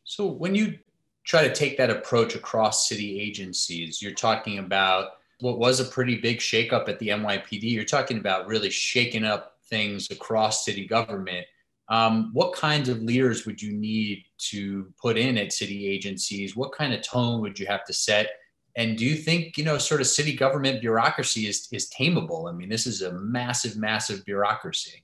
So 0.03 0.27
when 0.27 0.53
you 0.53 0.77
try 1.23 1.47
to 1.47 1.53
take 1.53 1.77
that 1.77 1.89
approach 1.89 2.35
across 2.35 2.87
city 2.87 3.19
agencies, 3.19 4.01
you're 4.01 4.11
talking 4.11 4.59
about 4.59 5.11
what 5.39 5.59
was 5.59 5.79
a 5.79 5.85
pretty 5.85 6.17
big 6.17 6.37
shakeup 6.37 6.87
at 6.87 6.99
the 6.99 7.09
NYPD. 7.09 7.63
You're 7.63 7.83
talking 7.83 8.17
about 8.17 8.47
really 8.47 8.69
shaking 8.69 9.25
up 9.25 9.57
things 9.69 10.09
across 10.11 10.65
city 10.65 10.85
government. 10.85 11.45
Um, 11.89 12.29
what 12.33 12.53
kinds 12.53 12.89
of 12.89 13.01
leaders 13.01 13.45
would 13.45 13.61
you 13.61 13.73
need 13.73 14.23
to 14.49 14.93
put 15.01 15.17
in 15.17 15.37
at 15.37 15.51
city 15.51 15.87
agencies? 15.87 16.55
What 16.55 16.71
kind 16.71 16.93
of 16.93 17.01
tone 17.01 17.41
would 17.41 17.59
you 17.59 17.65
have 17.67 17.83
to 17.85 17.93
set 17.93 18.29
And 18.75 18.97
do 18.97 19.05
you 19.05 19.15
think, 19.15 19.57
you 19.57 19.63
know, 19.63 19.77
sort 19.77 20.01
of 20.01 20.07
city 20.07 20.33
government 20.35 20.81
bureaucracy 20.81 21.47
is, 21.47 21.67
is 21.71 21.89
tameable? 21.91 22.49
I 22.49 22.53
mean, 22.53 22.69
this 22.69 22.87
is 22.87 23.01
a 23.01 23.11
massive, 23.13 23.77
massive 23.77 24.25
bureaucracy. 24.25 25.03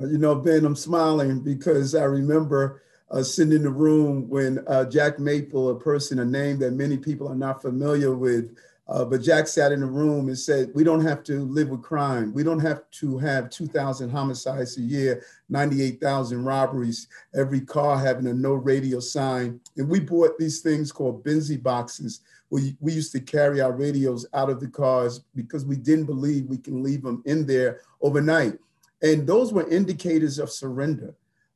Uh, 0.00 0.06
you 0.06 0.18
know, 0.18 0.34
Ben, 0.34 0.64
I'm 0.64 0.76
smiling 0.76 1.40
because 1.40 1.94
I 1.94 2.04
remember 2.04 2.82
uh, 3.10 3.22
sitting 3.22 3.52
in 3.52 3.62
the 3.62 3.70
room 3.70 4.28
when 4.28 4.64
uh, 4.66 4.84
Jack 4.84 5.18
Maple, 5.18 5.70
a 5.70 5.78
person, 5.78 6.18
a 6.18 6.24
name 6.24 6.58
that 6.58 6.72
many 6.72 6.96
people 6.96 7.28
are 7.28 7.36
not 7.36 7.62
familiar 7.62 8.14
with, 8.14 8.56
uh, 8.86 9.04
but 9.04 9.22
Jack 9.22 9.46
sat 9.48 9.72
in 9.72 9.80
the 9.80 9.86
room 9.86 10.28
and 10.28 10.38
said, 10.38 10.70
We 10.74 10.84
don't 10.84 11.04
have 11.04 11.22
to 11.24 11.44
live 11.44 11.70
with 11.70 11.82
crime. 11.82 12.34
We 12.34 12.42
don't 12.42 12.60
have 12.60 12.82
to 12.92 13.18
have 13.18 13.48
2,000 13.48 14.10
homicides 14.10 14.76
a 14.76 14.82
year, 14.82 15.24
98,000 15.48 16.44
robberies, 16.44 17.08
every 17.34 17.62
car 17.62 17.98
having 17.98 18.26
a 18.26 18.34
no 18.34 18.52
radio 18.52 19.00
sign. 19.00 19.58
And 19.78 19.88
we 19.88 20.00
bought 20.00 20.38
these 20.38 20.60
things 20.60 20.92
called 20.92 21.24
Benzie 21.24 21.62
boxes. 21.62 22.20
We, 22.50 22.76
we 22.78 22.92
used 22.92 23.12
to 23.12 23.20
carry 23.20 23.62
our 23.62 23.72
radios 23.72 24.26
out 24.34 24.50
of 24.50 24.60
the 24.60 24.68
cars 24.68 25.20
because 25.34 25.64
we 25.64 25.76
didn't 25.76 26.04
believe 26.04 26.44
we 26.46 26.58
can 26.58 26.82
leave 26.82 27.02
them 27.02 27.22
in 27.24 27.46
there 27.46 27.80
overnight. 28.02 28.58
And 29.02 29.26
those 29.26 29.52
were 29.52 29.68
indicators 29.68 30.38
of 30.38 30.50
surrender. 30.50 31.14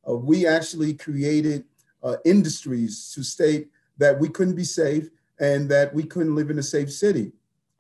Uh, 0.09 0.15
we 0.15 0.47
actually 0.47 0.95
created 0.95 1.65
uh, 2.03 2.17
industries 2.25 3.13
to 3.15 3.23
state 3.23 3.69
that 3.99 4.19
we 4.19 4.29
couldn't 4.29 4.55
be 4.55 4.65
safe 4.65 5.11
and 5.41 5.69
that 5.69 5.93
we 5.93 6.03
couldn't 6.03 6.35
live 6.35 6.51
in 6.51 6.59
a 6.59 6.63
safe 6.63 6.93
city. 6.93 7.33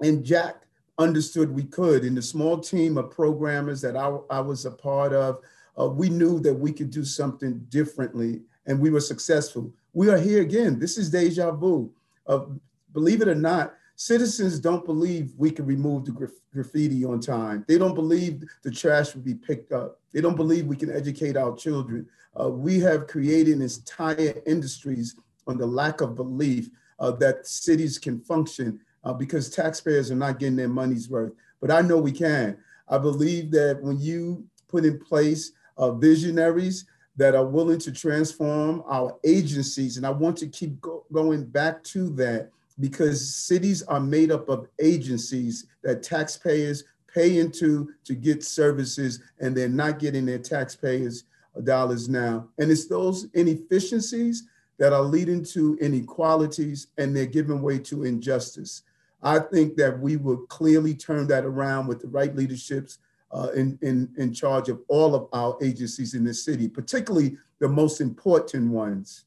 And 0.02 0.24
Jack 0.24 0.62
understood 0.98 1.54
we 1.54 1.64
could. 1.64 2.04
In 2.04 2.14
the 2.14 2.22
small 2.22 2.58
team 2.58 2.98
of 2.98 3.10
programmers 3.10 3.80
that 3.82 3.96
I, 3.96 4.16
I 4.30 4.40
was 4.40 4.66
a 4.66 4.70
part 4.70 5.12
of, 5.12 5.40
uh, 5.78 5.88
we 5.88 6.08
knew 6.08 6.40
that 6.40 6.54
we 6.54 6.72
could 6.72 6.90
do 6.90 7.04
something 7.04 7.64
differently 7.68 8.42
and 8.66 8.80
we 8.80 8.90
were 8.90 9.00
successful. 9.00 9.72
We 9.92 10.10
are 10.10 10.18
here 10.18 10.42
again. 10.42 10.78
This 10.78 10.98
is 10.98 11.10
deja 11.10 11.52
vu. 11.52 11.90
Uh, 12.26 12.46
believe 12.92 13.22
it 13.22 13.28
or 13.28 13.34
not, 13.34 13.74
citizens 13.98 14.60
don't 14.60 14.84
believe 14.84 15.32
we 15.36 15.50
can 15.50 15.66
remove 15.66 16.04
the 16.04 16.12
graf- 16.12 16.30
graffiti 16.54 17.04
on 17.04 17.18
time. 17.18 17.64
They 17.66 17.78
don't 17.78 17.96
believe 17.96 18.44
the 18.62 18.70
trash 18.70 19.12
will 19.12 19.22
be 19.22 19.34
picked 19.34 19.72
up. 19.72 20.00
They 20.14 20.20
don't 20.20 20.36
believe 20.36 20.66
we 20.66 20.76
can 20.76 20.94
educate 20.94 21.36
our 21.36 21.54
children. 21.56 22.06
Uh, 22.40 22.48
we 22.48 22.78
have 22.78 23.08
created 23.08 23.60
entire 23.60 24.40
industries 24.46 25.16
on 25.48 25.58
the 25.58 25.66
lack 25.66 26.00
of 26.00 26.14
belief 26.14 26.70
uh, 27.00 27.10
that 27.12 27.48
cities 27.48 27.98
can 27.98 28.20
function 28.20 28.78
uh, 29.02 29.12
because 29.12 29.50
taxpayers 29.50 30.12
are 30.12 30.16
not 30.16 30.38
getting 30.38 30.56
their 30.56 30.68
money's 30.68 31.10
worth. 31.10 31.32
But 31.60 31.72
I 31.72 31.80
know 31.80 31.98
we 31.98 32.12
can. 32.12 32.56
I 32.88 32.98
believe 32.98 33.50
that 33.50 33.82
when 33.82 33.98
you 33.98 34.46
put 34.68 34.84
in 34.84 35.00
place 35.00 35.50
uh, 35.76 35.90
visionaries 35.90 36.86
that 37.16 37.34
are 37.34 37.46
willing 37.46 37.80
to 37.80 37.90
transform 37.90 38.84
our 38.86 39.18
agencies, 39.24 39.96
and 39.96 40.06
I 40.06 40.10
want 40.10 40.36
to 40.38 40.46
keep 40.46 40.80
go- 40.80 41.04
going 41.12 41.46
back 41.46 41.82
to 41.84 42.10
that 42.10 42.50
because 42.80 43.34
cities 43.34 43.82
are 43.82 44.00
made 44.00 44.30
up 44.30 44.48
of 44.48 44.68
agencies 44.80 45.66
that 45.82 46.02
taxpayers 46.02 46.84
pay 47.12 47.38
into 47.38 47.92
to 48.04 48.14
get 48.14 48.44
services, 48.44 49.20
and 49.40 49.56
they're 49.56 49.68
not 49.68 49.98
getting 49.98 50.26
their 50.26 50.38
taxpayers' 50.38 51.24
dollars 51.64 52.08
now. 52.08 52.48
And 52.58 52.70
it's 52.70 52.86
those 52.86 53.28
inefficiencies 53.34 54.44
that 54.78 54.92
are 54.92 55.02
leading 55.02 55.44
to 55.44 55.76
inequalities 55.80 56.88
and 56.98 57.14
they're 57.14 57.26
giving 57.26 57.62
way 57.62 57.78
to 57.80 58.04
injustice. 58.04 58.82
I 59.22 59.40
think 59.40 59.76
that 59.76 59.98
we 59.98 60.16
will 60.16 60.38
clearly 60.46 60.94
turn 60.94 61.26
that 61.28 61.44
around 61.44 61.88
with 61.88 62.00
the 62.00 62.08
right 62.08 62.34
leaderships 62.34 62.98
uh, 63.32 63.48
in, 63.54 63.78
in, 63.82 64.08
in 64.16 64.32
charge 64.32 64.68
of 64.68 64.80
all 64.88 65.14
of 65.14 65.28
our 65.32 65.58
agencies 65.60 66.14
in 66.14 66.24
the 66.24 66.32
city, 66.32 66.68
particularly 66.68 67.36
the 67.58 67.68
most 67.68 68.00
important 68.00 68.70
ones. 68.70 69.24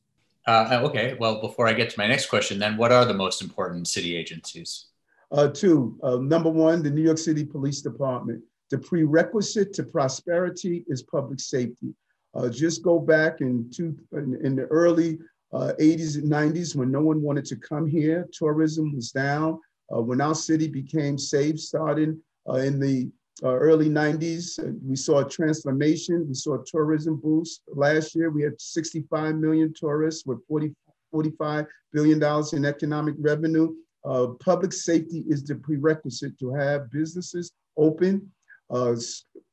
Uh, 0.47 0.81
okay, 0.83 1.15
well, 1.19 1.39
before 1.39 1.67
I 1.67 1.73
get 1.73 1.89
to 1.91 1.99
my 1.99 2.07
next 2.07 2.27
question, 2.27 2.57
then 2.57 2.77
what 2.77 2.91
are 2.91 3.05
the 3.05 3.13
most 3.13 3.41
important 3.41 3.87
city 3.87 4.15
agencies? 4.15 4.87
Uh, 5.31 5.47
two, 5.47 5.97
uh, 6.03 6.17
number 6.17 6.49
one, 6.49 6.83
the 6.83 6.89
New 6.89 7.03
York 7.03 7.17
City 7.17 7.45
Police 7.45 7.81
Department. 7.81 8.43
The 8.69 8.77
prerequisite 8.77 9.73
to 9.73 9.83
prosperity 9.83 10.83
is 10.87 11.03
public 11.03 11.39
safety. 11.39 11.93
Uh, 12.33 12.49
just 12.49 12.83
go 12.83 12.99
back 12.99 13.41
in, 13.41 13.69
two, 13.69 13.97
in, 14.13 14.39
in 14.43 14.55
the 14.55 14.63
early 14.63 15.19
uh, 15.53 15.73
80s 15.79 16.15
and 16.15 16.31
90s 16.31 16.75
when 16.75 16.91
no 16.91 17.01
one 17.01 17.21
wanted 17.21 17.45
to 17.45 17.55
come 17.57 17.85
here. 17.87 18.27
Tourism 18.31 18.95
was 18.95 19.11
down. 19.11 19.59
Uh, 19.93 20.01
when 20.01 20.21
our 20.21 20.35
city 20.35 20.67
became 20.67 21.17
safe, 21.17 21.59
starting 21.59 22.19
uh, 22.49 22.55
in 22.55 22.79
the 22.79 23.11
uh, 23.43 23.55
early 23.55 23.89
90s, 23.89 24.59
uh, 24.59 24.71
we 24.85 24.95
saw 24.95 25.19
a 25.19 25.29
transformation. 25.29 26.25
We 26.27 26.33
saw 26.33 26.55
a 26.55 26.65
tourism 26.65 27.17
boost. 27.17 27.63
Last 27.67 28.15
year, 28.15 28.29
we 28.29 28.43
had 28.43 28.59
65 28.59 29.35
million 29.35 29.73
tourists 29.73 30.25
with 30.25 30.45
40, 30.47 30.73
$45 31.13 31.67
billion 31.91 32.21
in 32.53 32.65
economic 32.65 33.15
revenue. 33.17 33.73
Uh, 34.05 34.27
public 34.39 34.73
safety 34.73 35.23
is 35.27 35.43
the 35.43 35.55
prerequisite 35.55 36.37
to 36.39 36.53
have 36.53 36.91
businesses 36.91 37.51
open, 37.77 38.29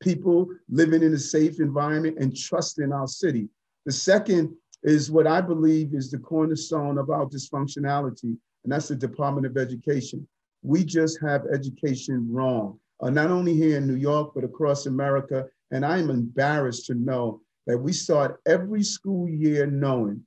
people 0.01 0.47
living 0.69 1.03
in 1.03 1.13
a 1.13 1.19
safe 1.19 1.59
environment 1.59 2.17
and 2.19 2.35
trust 2.35 2.79
in 2.79 2.91
our 2.91 3.07
city. 3.07 3.49
The 3.85 3.91
second 3.91 4.55
is 4.83 5.11
what 5.11 5.27
I 5.27 5.41
believe 5.41 5.93
is 5.93 6.09
the 6.09 6.19
cornerstone 6.19 6.97
of 6.97 7.09
our 7.09 7.25
dysfunctionality, 7.25 8.37
and 8.63 8.71
that's 8.71 8.87
the 8.87 8.95
Department 8.95 9.45
of 9.45 9.57
Education. 9.57 10.27
We 10.61 10.83
just 10.83 11.19
have 11.21 11.45
education 11.53 12.27
wrong, 12.31 12.79
uh, 13.01 13.09
not 13.09 13.31
only 13.31 13.53
here 13.53 13.77
in 13.77 13.87
New 13.87 13.95
York, 13.95 14.31
but 14.35 14.43
across 14.43 14.85
America. 14.85 15.45
And 15.71 15.85
I'm 15.85 16.09
embarrassed 16.09 16.85
to 16.87 16.95
know 16.95 17.41
that 17.67 17.77
we 17.77 17.93
start 17.93 18.41
every 18.47 18.83
school 18.83 19.29
year 19.29 19.67
knowing 19.67 20.23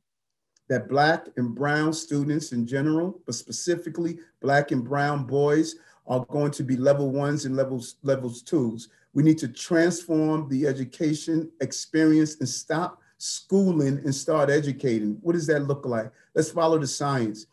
that 0.68 0.88
Black 0.88 1.26
and 1.36 1.54
Brown 1.54 1.92
students 1.92 2.52
in 2.52 2.66
general, 2.66 3.20
but 3.26 3.34
specifically 3.34 4.18
Black 4.40 4.70
and 4.70 4.84
Brown 4.84 5.24
boys, 5.24 5.76
are 6.06 6.24
going 6.26 6.50
to 6.52 6.64
be 6.64 6.76
level 6.76 7.10
ones 7.10 7.44
and 7.44 7.56
levels, 7.56 7.96
levels 8.02 8.42
twos. 8.42 8.88
We 9.14 9.22
need 9.22 9.38
to 9.38 9.48
transform 9.48 10.48
the 10.48 10.66
education 10.66 11.50
experience 11.60 12.36
and 12.40 12.48
stop 12.48 13.00
schooling 13.18 13.98
and 13.98 14.14
start 14.14 14.50
educating. 14.50 15.18
What 15.20 15.34
does 15.34 15.46
that 15.46 15.60
look 15.60 15.86
like? 15.86 16.10
Let's 16.34 16.50
follow 16.50 16.78
the 16.78 16.86
science. 16.86 17.46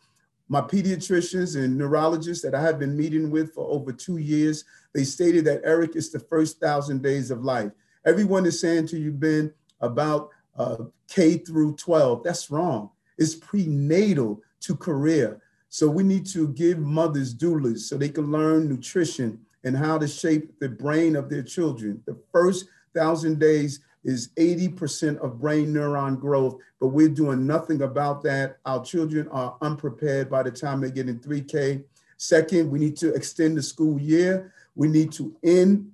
My 0.48 0.60
pediatricians 0.60 1.56
and 1.56 1.78
neurologists 1.78 2.42
that 2.42 2.56
I 2.56 2.62
have 2.62 2.80
been 2.80 2.96
meeting 2.96 3.30
with 3.30 3.54
for 3.54 3.68
over 3.70 3.92
two 3.92 4.16
years, 4.16 4.64
they 4.94 5.04
stated 5.04 5.44
that 5.44 5.62
Eric 5.64 5.96
is 5.96 6.10
the 6.10 6.20
first 6.20 6.60
thousand 6.60 7.02
days 7.02 7.30
of 7.30 7.44
life. 7.44 7.70
Everyone 8.04 8.46
is 8.46 8.60
saying 8.60 8.86
to 8.88 8.98
you, 8.98 9.12
Ben, 9.12 9.52
about 9.80 10.30
uh, 10.56 10.84
K 11.08 11.38
through 11.38 11.76
12. 11.76 12.22
That's 12.22 12.50
wrong. 12.50 12.90
It's 13.18 13.34
prenatal 13.34 14.42
to 14.60 14.76
career. 14.76 15.40
So 15.68 15.88
we 15.88 16.02
need 16.02 16.26
to 16.26 16.48
give 16.48 16.78
mothers 16.78 17.34
doulas 17.34 17.80
so 17.80 17.96
they 17.96 18.08
can 18.08 18.32
learn 18.32 18.68
nutrition 18.68 19.40
and 19.64 19.76
how 19.76 19.98
to 19.98 20.08
shape 20.08 20.58
the 20.58 20.68
brain 20.68 21.14
of 21.16 21.28
their 21.28 21.42
children. 21.42 22.02
The 22.06 22.18
first 22.32 22.66
thousand 22.94 23.38
days 23.38 23.80
is 24.02 24.30
80% 24.38 25.18
of 25.18 25.40
brain 25.40 25.72
neuron 25.72 26.18
growth, 26.18 26.56
but 26.80 26.88
we're 26.88 27.08
doing 27.08 27.46
nothing 27.46 27.82
about 27.82 28.22
that. 28.22 28.58
Our 28.64 28.82
children 28.82 29.28
are 29.28 29.56
unprepared 29.60 30.30
by 30.30 30.42
the 30.42 30.50
time 30.50 30.80
they 30.80 30.90
get 30.90 31.08
in 31.08 31.20
3K. 31.20 31.84
Second, 32.16 32.70
we 32.70 32.78
need 32.78 32.96
to 32.98 33.14
extend 33.14 33.56
the 33.56 33.62
school 33.62 34.00
year. 34.00 34.52
We 34.74 34.88
need 34.88 35.12
to 35.12 35.36
end 35.42 35.90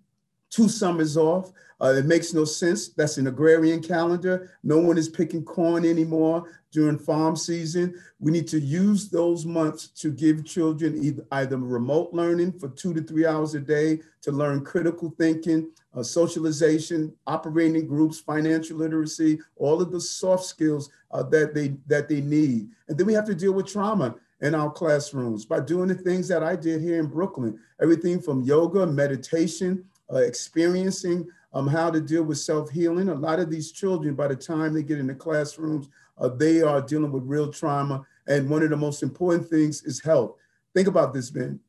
two 0.51 0.69
summers 0.69 1.17
off. 1.17 1.53
Uh, 1.81 1.95
it 1.99 2.07
makes 2.07 2.33
no 2.33 2.45
sense. 2.45 2.89
That's 2.89 3.19
an 3.19 3.27
agrarian 3.27 3.83
calendar. 3.83 4.51
No 4.63 4.79
one 4.79 4.97
is 4.97 5.09
picking 5.09 5.45
corn 5.45 5.85
anymore 5.85 6.51
during 6.73 6.99
farm 6.99 7.37
season. 7.37 7.95
We 8.19 8.33
need 8.33 8.49
to 8.49 8.61
use 8.61 9.11
those 9.11 9.45
months 9.45 9.89
to 9.89 10.11
give 10.11 10.45
children 10.45 11.03
either, 11.03 11.27
either 11.33 11.59
remote 11.59 12.15
learning 12.15 12.59
for 12.59 12.69
two 12.69 12.95
to 12.95 13.03
three 13.03 13.27
hours 13.27 13.55
a 13.55 13.61
day 13.61 14.01
to 14.23 14.33
learn 14.33 14.65
critical 14.65 15.15
thinking, 15.19 15.71
uh, 15.95 16.03
socialization, 16.03 17.15
operating 17.27 17.87
groups, 17.87 18.21
financial 18.21 18.79
literacy, 18.79 19.39
all 19.57 19.83
of 19.83 19.93
the 19.93 20.01
soft 20.01 20.45
skills 20.45 20.91
uh, 21.11 21.23
that 21.25 21.55
they 21.55 21.77
that 21.87 22.09
they 22.09 22.21
need. 22.21 22.69
And 22.89 22.97
then 22.97 23.07
we 23.07 23.15
have 23.15 23.27
to 23.27 23.35
deal 23.35 23.53
with 23.53 23.67
trauma 23.67 24.15
in 24.41 24.55
our 24.55 24.71
classrooms 24.71 25.45
by 25.45 25.61
doing 25.61 25.89
the 25.89 25.95
things 25.95 26.29
that 26.29 26.43
I 26.43 26.57
did 26.57 26.81
here 26.81 27.01
in 27.01 27.07
Brooklyn. 27.07 27.59
Everything 27.81 28.21
from 28.21 28.43
yoga, 28.43 28.87
meditation, 28.87 29.85
uh, 30.13 30.19
experiencing 30.19 31.27
um, 31.53 31.67
how 31.67 31.91
to 31.91 32.01
deal 32.01 32.23
with 32.23 32.39
self-healing. 32.39 33.09
A 33.09 33.15
lot 33.15 33.41
of 33.41 33.51
these 33.51 33.73
children, 33.73 34.15
by 34.15 34.29
the 34.29 34.37
time 34.37 34.75
they 34.75 34.83
get 34.83 34.99
in 34.99 35.07
the 35.07 35.15
classrooms, 35.15 35.89
uh, 36.19 36.29
they 36.29 36.61
are 36.63 36.83
dealing 36.83 37.13
with 37.13 37.25
real 37.25 37.51
trauma. 37.51 38.05
And 38.29 38.51
one 38.51 38.63
of 38.63 38.71
the 38.71 38.77
most 38.77 39.03
important 39.03 39.49
things 39.49 39.83
is 39.85 40.03
health. 40.03 40.37
Think 40.75 40.89
about 40.89 41.15
this, 41.15 41.31
Ben. 41.31 41.61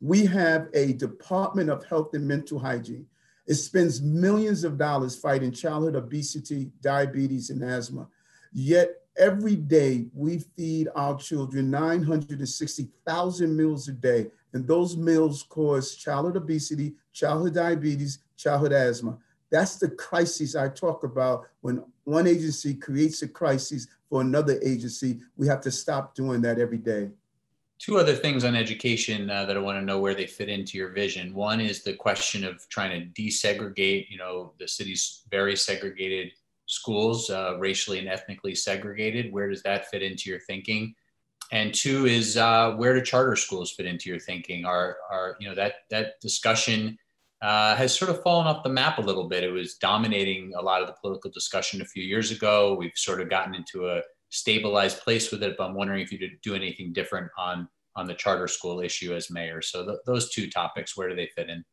We 0.00 0.26
have 0.26 0.68
a 0.74 0.94
Department 0.94 1.70
of 1.70 1.84
Health 1.84 2.14
and 2.14 2.26
Mental 2.26 2.58
Hygiene. 2.58 3.06
It 3.46 3.54
spends 3.54 4.00
millions 4.00 4.64
of 4.64 4.78
dollars 4.78 5.16
fighting 5.16 5.52
childhood 5.52 5.94
obesity, 5.94 6.70
diabetes, 6.80 7.50
and 7.50 7.62
asthma. 7.62 8.08
Yet 8.52 9.02
every 9.20 9.54
day 9.54 10.06
we 10.14 10.38
feed 10.38 10.88
our 10.96 11.16
children 11.16 11.70
960,000 11.70 13.56
meals 13.56 13.86
a 13.86 13.92
day. 13.92 14.28
And 14.52 14.66
those 14.66 14.96
meals 14.96 15.44
cause 15.44 15.94
childhood 15.94 16.38
obesity, 16.38 16.94
childhood 17.12 17.54
diabetes, 17.54 18.20
childhood 18.36 18.72
asthma. 18.72 19.18
That's 19.50 19.76
the 19.76 19.90
crisis 19.90 20.56
I 20.56 20.70
talk 20.70 21.04
about 21.04 21.46
when 21.60 21.84
one 22.04 22.26
agency 22.26 22.74
creates 22.74 23.22
a 23.22 23.28
crisis 23.28 23.86
for 24.08 24.22
another 24.22 24.58
agency. 24.64 25.20
We 25.36 25.46
have 25.48 25.60
to 25.62 25.70
stop 25.70 26.14
doing 26.14 26.40
that 26.42 26.58
every 26.58 26.78
day. 26.78 27.10
Two 27.78 27.98
other 27.98 28.14
things 28.14 28.44
on 28.44 28.54
education 28.54 29.30
uh, 29.30 29.44
that 29.46 29.56
I 29.56 29.60
want 29.60 29.78
to 29.78 29.84
know 29.84 30.00
where 30.00 30.14
they 30.14 30.26
fit 30.26 30.48
into 30.48 30.76
your 30.76 30.90
vision. 30.90 31.34
One 31.34 31.60
is 31.60 31.82
the 31.82 31.94
question 31.94 32.44
of 32.44 32.68
trying 32.68 32.90
to 33.00 33.22
desegregate, 33.22 34.10
you 34.10 34.18
know, 34.18 34.52
the 34.58 34.68
city's 34.68 35.22
very 35.30 35.56
segregated 35.56 36.32
schools, 36.70 37.30
uh, 37.30 37.56
racially 37.58 37.98
and 37.98 38.08
ethnically 38.08 38.54
segregated. 38.54 39.32
Where 39.32 39.50
does 39.50 39.62
that 39.64 39.90
fit 39.90 40.02
into 40.02 40.30
your 40.30 40.38
thinking? 40.38 40.94
And 41.50 41.74
two 41.74 42.06
is 42.06 42.36
uh, 42.36 42.74
where 42.76 42.94
do 42.94 43.02
charter 43.02 43.34
schools 43.34 43.72
fit 43.72 43.86
into 43.86 44.08
your 44.08 44.20
thinking? 44.20 44.64
Are, 44.64 44.98
are 45.10 45.36
you 45.40 45.48
know 45.48 45.54
that 45.56 45.74
that 45.90 46.20
discussion 46.20 46.96
uh, 47.42 47.74
has 47.74 47.92
sort 47.92 48.10
of 48.10 48.22
fallen 48.22 48.46
off 48.46 48.62
the 48.62 48.68
map 48.68 48.98
a 48.98 49.02
little 49.02 49.28
bit. 49.28 49.42
It 49.42 49.50
was 49.50 49.74
dominating 49.74 50.52
a 50.56 50.62
lot 50.62 50.80
of 50.80 50.86
the 50.86 50.94
political 51.00 51.30
discussion 51.30 51.82
a 51.82 51.84
few 51.84 52.04
years 52.04 52.30
ago. 52.30 52.76
We've 52.78 52.92
sort 52.94 53.20
of 53.20 53.28
gotten 53.28 53.54
into 53.54 53.88
a 53.88 54.02
stabilized 54.28 55.00
place 55.00 55.32
with 55.32 55.42
it, 55.42 55.56
but 55.58 55.64
I'm 55.64 55.74
wondering 55.74 56.02
if 56.02 56.12
you 56.12 56.18
did 56.18 56.40
do 56.42 56.54
anything 56.54 56.92
different 56.92 57.30
on 57.36 57.68
on 57.96 58.06
the 58.06 58.14
charter 58.14 58.46
school 58.46 58.80
issue 58.80 59.12
as 59.12 59.28
mayor. 59.28 59.60
So 59.60 59.84
th- 59.84 59.98
those 60.06 60.30
two 60.30 60.48
topics, 60.48 60.96
where 60.96 61.08
do 61.08 61.16
they 61.16 61.28
fit 61.34 61.50
in? 61.50 61.64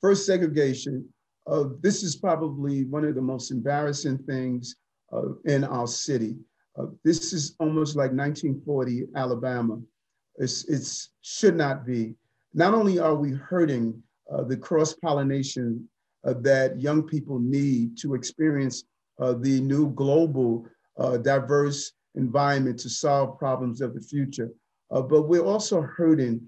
First, 0.00 0.24
segregation. 0.24 1.12
Uh, 1.46 1.64
this 1.80 2.02
is 2.02 2.16
probably 2.16 2.84
one 2.84 3.04
of 3.04 3.14
the 3.14 3.22
most 3.22 3.50
embarrassing 3.50 4.18
things 4.18 4.76
uh, 5.12 5.34
in 5.44 5.64
our 5.64 5.86
city. 5.86 6.36
Uh, 6.78 6.86
this 7.04 7.32
is 7.32 7.54
almost 7.60 7.96
like 7.96 8.10
1940 8.10 9.06
Alabama. 9.14 9.80
It 10.38 11.08
should 11.22 11.56
not 11.56 11.86
be. 11.86 12.14
Not 12.52 12.74
only 12.74 12.98
are 12.98 13.14
we 13.14 13.30
hurting 13.32 14.02
uh, 14.30 14.42
the 14.42 14.56
cross 14.56 14.94
pollination 14.94 15.88
uh, 16.24 16.34
that 16.40 16.80
young 16.80 17.02
people 17.02 17.38
need 17.38 17.96
to 17.98 18.14
experience 18.14 18.84
uh, 19.20 19.34
the 19.34 19.60
new 19.60 19.90
global 19.90 20.66
diverse 21.22 21.92
environment 22.14 22.78
to 22.80 22.88
solve 22.88 23.38
problems 23.38 23.82
of 23.82 23.94
the 23.94 24.00
future. 24.00 24.50
But 24.90 25.28
we're 25.28 25.44
also 25.44 25.82
hurting 25.82 26.40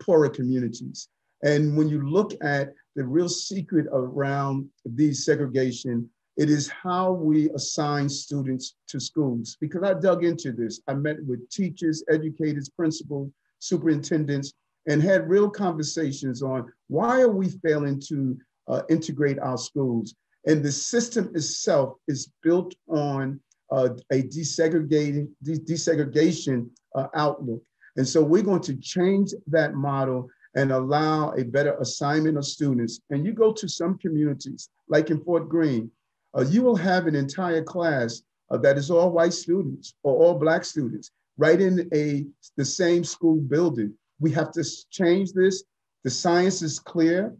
poorer 0.00 0.28
communities. 0.28 1.08
And 1.42 1.76
when 1.76 1.88
you 1.88 2.08
look 2.08 2.32
at 2.42 2.72
the 2.94 3.04
real 3.04 3.28
secret 3.28 3.86
around 3.92 4.68
desegregation, 4.88 6.06
it 6.36 6.48
is 6.48 6.68
how 6.68 7.12
we 7.12 7.50
assign 7.50 8.08
students 8.08 8.76
to 8.88 9.00
schools. 9.00 9.56
Because 9.60 9.82
I 9.82 9.94
dug 9.94 10.24
into 10.24 10.52
this, 10.52 10.80
I 10.88 10.94
met 10.94 11.22
with 11.24 11.48
teachers, 11.50 12.02
educators, 12.10 12.68
principals, 12.70 13.30
superintendents, 13.58 14.52
and 14.88 15.02
had 15.02 15.28
real 15.28 15.50
conversations 15.50 16.42
on 16.42 16.72
why 16.88 17.20
are 17.20 17.30
we 17.30 17.48
failing 17.48 18.00
to 18.08 18.36
uh, 18.68 18.82
integrate 18.88 19.38
our 19.38 19.58
schools? 19.58 20.14
And 20.46 20.62
the 20.62 20.72
system 20.72 21.30
itself 21.34 21.94
is 22.08 22.32
built 22.42 22.74
on 22.88 23.40
uh, 23.70 23.90
a 24.10 24.22
desegregating, 24.22 25.28
desegregation 25.44 26.68
uh, 26.94 27.08
outlook. 27.14 27.62
And 27.96 28.08
so 28.08 28.22
we're 28.22 28.42
going 28.42 28.62
to 28.62 28.76
change 28.76 29.32
that 29.48 29.74
model 29.74 30.28
and 30.54 30.70
allow 30.70 31.32
a 31.32 31.44
better 31.44 31.76
assignment 31.78 32.36
of 32.36 32.44
students. 32.44 33.00
And 33.10 33.24
you 33.24 33.32
go 33.32 33.52
to 33.52 33.68
some 33.68 33.98
communities, 33.98 34.68
like 34.88 35.10
in 35.10 35.20
Fort 35.20 35.48
Greene, 35.48 35.90
uh, 36.36 36.44
you 36.48 36.62
will 36.62 36.76
have 36.76 37.06
an 37.06 37.14
entire 37.14 37.62
class 37.62 38.22
uh, 38.50 38.58
that 38.58 38.76
is 38.76 38.90
all 38.90 39.10
white 39.10 39.32
students 39.32 39.94
or 40.02 40.14
all 40.16 40.38
black 40.38 40.64
students 40.64 41.10
right 41.38 41.60
in 41.60 41.88
a 41.94 42.26
the 42.56 42.64
same 42.64 43.04
school 43.04 43.36
building. 43.36 43.94
We 44.20 44.30
have 44.32 44.52
to 44.52 44.64
change 44.90 45.32
this. 45.32 45.64
The 46.04 46.10
science 46.10 46.62
is 46.62 46.78
clear 46.78 47.34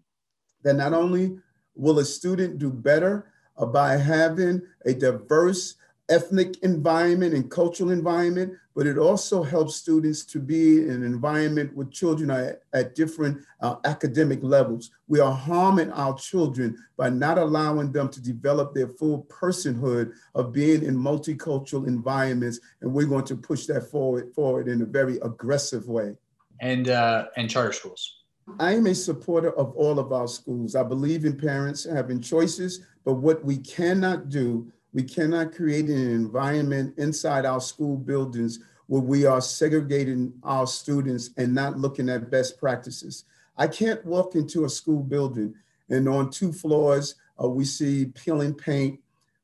that 0.63 0.75
not 0.75 0.93
only 0.95 1.37
will 1.75 1.99
a 1.99 2.05
student 2.05 2.59
do 2.59 2.71
better 2.71 3.33
uh, 3.57 3.67
by 3.67 3.97
having 3.97 4.63
a 4.87 4.95
diverse 4.95 5.77
ethnic 6.13 6.63
environment 6.63 7.33
and 7.33 7.51
cultural 7.51 7.91
environment, 7.91 8.53
but 8.77 8.87
it 8.87 8.99
also 8.99 9.43
helps 9.43 9.77
students 9.77 10.27
to 10.27 10.39
be 10.39 10.83
in 10.83 10.91
an 10.91 11.05
environment 11.05 11.75
with 11.75 11.91
children 11.91 12.31
at, 12.31 12.61
at 12.75 12.95
different 12.95 13.41
uh, 13.63 13.77
academic 13.87 14.41
levels. 14.43 14.91
We 15.09 15.21
are 15.21 15.33
harming 15.33 15.91
our 15.93 16.15
children 16.15 16.77
by 16.99 17.09
not 17.09 17.39
allowing 17.39 17.93
them 17.93 18.11
to 18.11 18.21
develop 18.21 18.75
their 18.75 18.89
full 18.89 19.25
personhood 19.25 20.13
of 20.35 20.53
being 20.53 20.83
in 20.83 20.97
multicultural 20.97 21.87
environments, 21.87 22.61
and 22.83 22.93
we're 22.93 23.07
going 23.07 23.25
to 23.25 23.37
push 23.37 23.65
that 23.67 23.91
forward 23.91 24.35
forward 24.35 24.69
in 24.69 24.83
a 24.83 24.87
very 24.87 25.17
aggressive 25.21 25.89
way. 25.89 26.15
And 26.61 26.91
uh, 26.91 27.29
and 27.39 27.49
charter 27.49 27.73
schools. 27.73 28.19
I 28.59 28.75
am 28.75 28.87
a 28.87 28.95
supporter 28.95 29.53
of 29.57 29.73
all 29.77 29.99
of 29.99 30.13
our 30.13 30.29
schools. 30.29 30.75
I 30.75 30.83
believe 30.83 31.25
in 31.25 31.39
parents 31.39 31.85
having 31.85 32.21
choices, 32.21 32.85
but 33.05 33.15
what 33.15 33.43
we 33.45 33.57
cannot 33.57 34.29
do 34.29 34.71
we 34.93 35.03
cannot 35.03 35.55
create 35.55 35.87
an 35.87 36.11
environment 36.11 36.95
inside 36.99 37.45
our 37.47 37.61
school 37.61 37.97
buildings 37.97 38.61
where 38.87 39.01
we 39.01 39.25
are 39.25 39.41
segregating 39.41 40.33
our 40.43 40.67
students 40.67 41.31
and 41.37 41.55
not 41.55 41.79
looking 41.79 42.09
at 42.09 42.31
best 42.31 42.59
practices. 42.59 43.25
I 43.57 43.67
can't 43.67 44.05
walk 44.05 44.35
into 44.35 44.65
a 44.65 44.69
school 44.69 45.03
building 45.03 45.55
and 45.89 46.09
on 46.09 46.31
two 46.31 46.53
floors, 46.53 47.17
uh, 47.43 47.49
we 47.49 47.65
see 47.65 48.07
peeling 48.07 48.55
paint, 48.55 48.99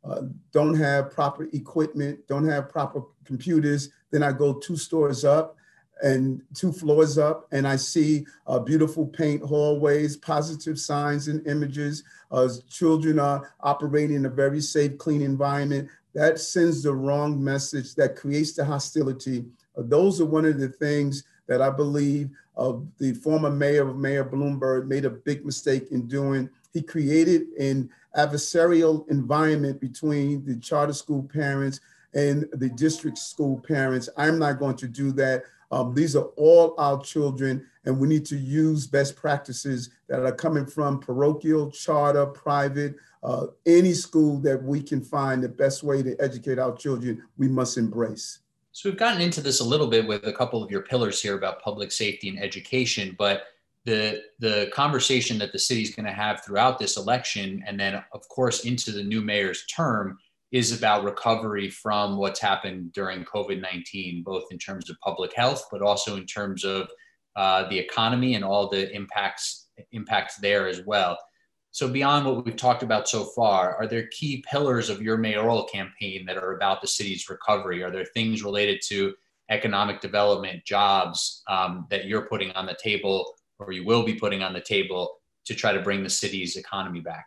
uh, 0.05 0.23
don't 0.53 0.75
have 0.75 1.11
proper 1.11 1.49
equipment, 1.53 2.27
don't 2.27 2.49
have 2.49 2.71
proper 2.71 3.03
computers. 3.25 3.91
Then 4.11 4.23
I 4.23 4.33
go 4.33 4.55
two 4.55 4.77
stores 4.77 5.25
up 5.25 5.58
and 6.03 6.43
two 6.55 6.73
floors 6.73 7.19
up, 7.19 7.49
and 7.53 7.67
I 7.67 7.77
see 7.77 8.27
uh, 8.47 8.59
beautiful 8.59 9.07
paint 9.07 9.43
hallways, 9.43 10.17
positive 10.17 10.79
signs 10.79 11.29
and 11.29 11.47
images. 11.47 12.05
Uh, 12.31 12.49
children 12.69 13.19
are 13.19 13.53
operating 13.61 14.17
in 14.17 14.27
a 14.27 14.31
very 14.31 14.61
safe, 14.61 14.99
clean 14.99 15.23
environment. 15.23 15.89
That 16.15 16.39
sends 16.39 16.83
the 16.83 16.95
wrong 16.95 17.43
message. 17.43 17.95
That 17.95 18.17
creates 18.17 18.55
the 18.55 18.65
hostility. 18.65 19.47
Uh, 19.77 19.83
those 19.85 20.21
are 20.21 20.27
one 20.27 20.45
of 20.45 20.59
the 20.59 20.69
things 20.69 21.25
that 21.47 21.63
I 21.63 21.71
believe 21.71 22.31
uh, 22.57 22.75
the 22.99 23.15
former 23.15 23.51
mayor 23.51 23.89
of 23.89 23.97
Mayor 23.97 24.25
Bloomberg 24.25 24.87
made 24.87 25.05
a 25.05 25.11
big 25.11 25.47
mistake 25.47 25.89
in 25.91 26.07
doing. 26.07 26.51
He 26.73 26.83
created 26.83 27.49
an 27.59 27.89
adversarial 28.17 29.09
environment 29.09 29.81
between 29.81 30.45
the 30.45 30.57
charter 30.57 30.93
school 30.93 31.23
parents 31.23 31.81
and 32.15 32.47
the 32.53 32.69
district 32.71 33.19
school 33.19 33.61
parents. 33.61 34.09
I'm 34.17 34.39
not 34.39 34.59
going 34.59 34.77
to 34.77 34.89
do 34.89 35.13
that. 35.13 35.45
Um, 35.71 35.95
these 35.95 36.17
are 36.17 36.31
all 36.37 36.75
our 36.79 37.01
children, 37.03 37.67
and 37.85 37.99
we 37.99 38.09
need 38.09 38.25
to 38.27 38.37
use 38.37 38.87
best 38.87 39.17
practices 39.17 39.91
that 40.09 40.25
are 40.25 40.33
coming 40.33 40.67
from 40.67 40.99
parochial, 40.99 41.71
charter, 41.71 42.27
private, 42.27 42.95
uh, 43.23 43.47
any 43.67 43.93
school 43.93 44.39
that 44.39 44.63
we 44.63 44.83
can 44.83 45.03
find 45.03 45.43
the 45.43 45.49
best 45.49 45.83
way 45.83 46.03
to 46.03 46.17
educate 46.21 46.59
our 46.59 46.75
children, 46.77 47.23
we 47.37 47.49
must 47.49 47.77
embrace. 47.77 48.39
So 48.73 48.89
we've 48.89 48.99
gotten 48.99 49.21
into 49.21 49.41
this 49.41 49.61
a 49.61 49.65
little 49.65 49.89
bit 49.89 50.07
with 50.07 50.25
a 50.27 50.33
couple 50.33 50.63
of 50.63 50.71
your 50.71 50.83
pillars 50.83 51.21
here 51.21 51.37
about 51.37 51.61
public 51.61 51.91
safety 51.91 52.29
and 52.29 52.41
education, 52.41 53.17
but 53.19 53.45
the 53.85 54.23
the 54.39 54.71
conversation 54.73 55.39
that 55.39 55.53
the 55.53 55.59
city 55.59 55.83
is 55.83 55.95
going 55.95 56.07
to 56.07 56.13
have 56.13 56.45
throughout 56.45 56.79
this 56.79 56.97
election, 56.97 57.65
and 57.67 57.79
then 57.81 58.03
of 58.13 58.29
course 58.29 58.65
into 58.65 58.93
the 58.93 59.03
new 59.03 59.21
mayor's 59.21 59.65
term, 59.67 60.19
is 60.51 60.77
about 60.77 61.05
recovery 61.05 61.69
from 61.69 62.17
what's 62.17 62.41
happened 62.41 62.93
during 62.93 63.25
COVID 63.25 63.61
19, 63.61 64.23
both 64.23 64.45
in 64.51 64.59
terms 64.59 64.89
of 64.89 64.99
public 65.01 65.33
health, 65.35 65.67
but 65.71 65.83
also 65.83 66.17
in 66.17 66.27
terms 66.27 66.65
of 66.65 66.89
uh, 67.37 67.69
the 67.69 67.79
economy 67.79 68.35
and 68.35 68.45
all 68.45 68.69
the 68.69 68.93
impacts 68.95 69.69
impacts 69.93 70.37
there 70.37 70.67
as 70.67 70.85
well. 70.87 71.19
So 71.71 71.87
beyond 71.87 72.27
what 72.27 72.45
we've 72.45 72.57
talked 72.57 72.83
about 72.83 73.09
so 73.09 73.25
far, 73.37 73.77
are 73.77 73.87
there 73.87 74.09
key 74.09 74.43
pillars 74.51 74.89
of 74.91 75.03
your 75.03 75.17
mayoral 75.17 75.65
campaign 75.65 76.25
that 76.27 76.37
are 76.37 76.57
about 76.57 76.81
the 76.81 76.89
city's 76.89 77.29
recovery? 77.29 77.83
Are 77.83 77.91
there 77.91 78.07
things 78.07 78.43
related 78.43 78.81
to 78.89 79.15
economic 79.51 80.01
development, 80.01 80.65
jobs 80.65 81.43
um, 81.49 81.87
that 81.91 82.07
you're 82.07 82.27
putting 82.27 82.51
on 82.53 82.67
the 82.67 82.77
table 82.83 83.35
or 83.59 83.73
you 83.73 83.85
will 83.85 84.05
be 84.05 84.15
putting 84.15 84.43
on 84.43 84.53
the 84.53 84.61
table 84.61 85.19
to 85.45 85.55
try 85.55 85.73
to 85.73 85.81
bring 85.81 86.03
the 86.03 86.11
city's 86.11 86.57
economy 86.57 87.01
back? 87.01 87.27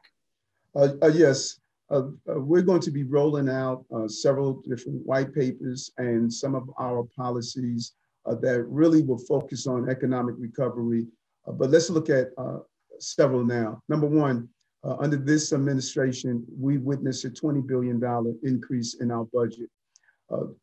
Uh, 0.75 0.89
uh, 1.01 1.07
yes, 1.07 1.60
uh, 1.91 2.03
uh, 2.29 2.39
we're 2.39 2.61
going 2.61 2.81
to 2.81 2.91
be 2.91 3.03
rolling 3.03 3.49
out 3.49 3.83
uh, 3.93 4.07
several 4.07 4.61
different 4.67 5.05
white 5.05 5.33
papers 5.33 5.91
and 5.97 6.31
some 6.31 6.55
of 6.55 6.69
our 6.79 7.03
policies 7.15 7.93
uh, 8.25 8.35
that 8.35 8.63
really 8.63 9.03
will 9.03 9.17
focus 9.17 9.67
on 9.67 9.89
economic 9.89 10.35
recovery. 10.37 11.05
Uh, 11.47 11.51
but 11.51 11.69
let's 11.69 11.89
look 11.89 12.09
at 12.09 12.29
uh, 12.37 12.59
several 12.99 13.43
now. 13.43 13.81
Number 13.89 14.07
one, 14.07 14.47
under 14.83 15.17
this 15.17 15.53
administration, 15.53 16.43
we 16.59 16.79
witnessed 16.79 17.25
a 17.25 17.29
$20 17.29 17.67
billion 17.67 18.01
increase 18.41 18.95
in 18.95 19.11
our 19.11 19.25
budget. 19.31 19.69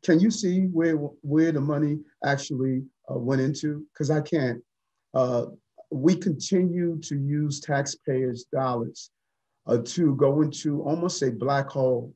can 0.05 0.19
you 0.19 0.29
see 0.29 0.63
where, 0.73 0.97
where 0.97 1.53
the 1.53 1.61
money 1.61 2.01
actually 2.25 2.83
went 3.09 3.41
into? 3.41 3.87
Because 3.93 4.11
I 4.11 4.21
can't. 4.21 4.61
we 5.93 6.17
continue 6.17 6.99
to 7.03 7.15
use 7.17 7.61
taxpayers' 7.61 8.47
dollars 8.53 9.11
uh, 9.69 9.79
to 9.85 10.15
go 10.17 10.43
into 10.43 10.83
almost 10.83 11.23
a 11.23 11.31
black 11.31 11.69
hole. 11.69 12.15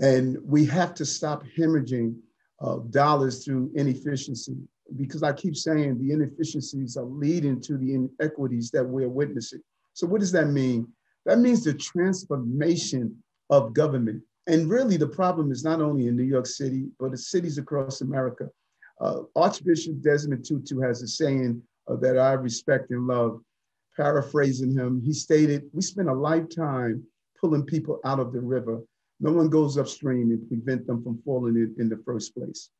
And 0.00 0.38
we 0.42 0.64
have 0.66 0.94
to 0.94 1.04
stop 1.04 1.44
hemorrhaging 1.58 2.16
uh, 2.60 2.78
dollars 2.90 3.44
through 3.44 3.72
inefficiency 3.74 4.56
because 4.96 5.22
I 5.22 5.32
keep 5.32 5.56
saying 5.56 5.98
the 5.98 6.12
inefficiencies 6.12 6.96
are 6.96 7.04
leading 7.04 7.60
to 7.62 7.76
the 7.76 7.94
inequities 7.94 8.70
that 8.70 8.84
we're 8.84 9.08
witnessing. 9.08 9.60
So, 9.92 10.06
what 10.06 10.20
does 10.20 10.32
that 10.32 10.46
mean? 10.46 10.88
That 11.26 11.38
means 11.38 11.64
the 11.64 11.74
transformation 11.74 13.16
of 13.50 13.72
government. 13.72 14.22
And 14.46 14.68
really, 14.68 14.96
the 14.96 15.08
problem 15.08 15.52
is 15.52 15.64
not 15.64 15.80
only 15.80 16.06
in 16.06 16.16
New 16.16 16.24
York 16.24 16.46
City, 16.46 16.86
but 16.98 17.12
the 17.12 17.18
cities 17.18 17.58
across 17.58 18.02
America. 18.02 18.48
Uh, 19.00 19.22
Archbishop 19.34 20.00
Desmond 20.02 20.44
Tutu 20.44 20.80
has 20.80 21.02
a 21.02 21.08
saying 21.08 21.62
uh, 21.88 21.96
that 21.96 22.18
I 22.18 22.32
respect 22.34 22.90
and 22.90 23.06
love. 23.06 23.40
Paraphrasing 23.96 24.72
him, 24.72 25.00
he 25.00 25.12
stated, 25.12 25.70
We 25.72 25.82
spend 25.82 26.08
a 26.08 26.14
lifetime 26.14 27.04
pulling 27.40 27.64
people 27.64 28.00
out 28.04 28.20
of 28.20 28.32
the 28.32 28.40
river. 28.40 28.82
No 29.20 29.32
one 29.32 29.48
goes 29.48 29.78
upstream 29.78 30.30
and 30.30 30.48
prevent 30.48 30.86
them 30.86 31.02
from 31.02 31.18
falling 31.24 31.56
in, 31.56 31.74
in 31.78 31.88
the 31.88 32.02
first 32.04 32.34
place. 32.34 32.70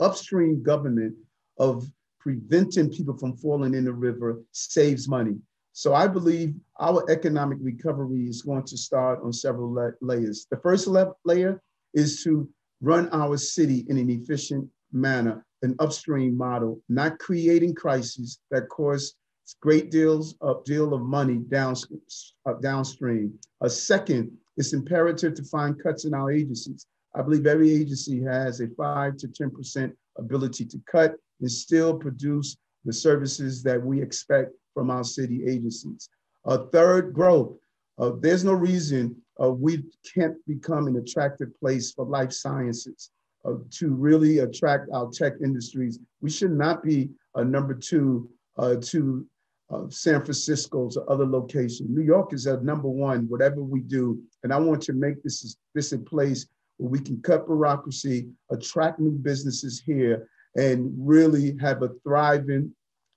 Upstream 0.00 0.62
government 0.62 1.14
of 1.58 1.86
preventing 2.18 2.90
people 2.90 3.16
from 3.16 3.36
falling 3.36 3.74
in 3.74 3.84
the 3.84 3.92
river 3.92 4.40
saves 4.52 5.08
money. 5.08 5.36
So 5.72 5.94
I 5.94 6.08
believe 6.08 6.54
our 6.80 7.08
economic 7.08 7.58
recovery 7.60 8.24
is 8.24 8.42
going 8.42 8.64
to 8.64 8.76
start 8.76 9.20
on 9.22 9.32
several 9.32 9.72
la- 9.72 9.90
layers. 10.00 10.46
The 10.50 10.56
first 10.56 10.88
le- 10.88 11.14
layer 11.24 11.62
is 11.94 12.22
to 12.24 12.48
run 12.80 13.08
our 13.12 13.36
city 13.36 13.86
in 13.88 13.96
an 13.96 14.10
efficient 14.10 14.68
manner, 14.92 15.46
an 15.62 15.76
upstream 15.78 16.36
model, 16.36 16.80
not 16.88 17.18
creating 17.18 17.74
crises 17.74 18.40
that 18.50 18.68
cause 18.68 19.14
great 19.60 19.90
deals 19.90 20.34
of 20.40 20.64
deal 20.64 20.94
of 20.94 21.02
money 21.02 21.42
uh, 21.54 22.52
downstream. 22.60 23.38
A 23.60 23.70
second, 23.70 24.30
it's 24.56 24.72
imperative 24.72 25.34
to 25.34 25.44
find 25.44 25.80
cuts 25.82 26.04
in 26.04 26.14
our 26.14 26.30
agencies. 26.30 26.86
I 27.14 27.22
believe 27.22 27.46
every 27.46 27.70
agency 27.70 28.22
has 28.22 28.60
a 28.60 28.68
five 28.68 29.16
to 29.18 29.28
10% 29.28 29.92
ability 30.18 30.64
to 30.66 30.80
cut 30.90 31.14
and 31.40 31.50
still 31.50 31.96
produce 31.96 32.56
the 32.84 32.92
services 32.92 33.62
that 33.62 33.82
we 33.82 34.02
expect 34.02 34.52
from 34.74 34.90
our 34.90 35.04
city 35.04 35.44
agencies. 35.46 36.08
A 36.44 36.66
third, 36.66 37.12
growth. 37.12 37.56
Uh, 37.98 38.12
there's 38.20 38.44
no 38.44 38.52
reason 38.52 39.16
uh, 39.42 39.50
we 39.50 39.84
can't 40.14 40.36
become 40.46 40.86
an 40.86 40.96
attractive 40.96 41.48
place 41.58 41.92
for 41.92 42.04
life 42.04 42.32
sciences 42.32 43.10
uh, 43.44 43.54
to 43.70 43.94
really 43.94 44.38
attract 44.38 44.88
our 44.92 45.10
tech 45.10 45.34
industries. 45.42 45.98
We 46.20 46.30
should 46.30 46.52
not 46.52 46.82
be 46.82 47.10
a 47.34 47.44
number 47.44 47.74
two 47.74 48.28
uh, 48.56 48.76
to 48.82 49.26
uh, 49.70 49.84
San 49.88 50.22
Francisco's 50.22 50.96
or 50.96 51.10
other 51.10 51.26
locations. 51.26 51.88
New 51.90 52.02
York 52.02 52.32
is 52.32 52.46
a 52.46 52.60
number 52.62 52.88
one, 52.88 53.28
whatever 53.28 53.62
we 53.62 53.80
do. 53.80 54.20
And 54.42 54.52
I 54.52 54.58
want 54.58 54.82
to 54.82 54.92
make 54.92 55.22
this, 55.22 55.56
this 55.74 55.92
a 55.92 55.98
place 55.98 56.46
where 56.78 56.90
we 56.90 57.00
can 57.00 57.20
cut 57.22 57.46
bureaucracy, 57.46 58.28
attract 58.50 58.98
new 58.98 59.10
businesses 59.10 59.82
here, 59.84 60.28
and 60.56 60.92
really 60.96 61.56
have 61.60 61.82
a 61.82 61.90
thriving 62.02 62.72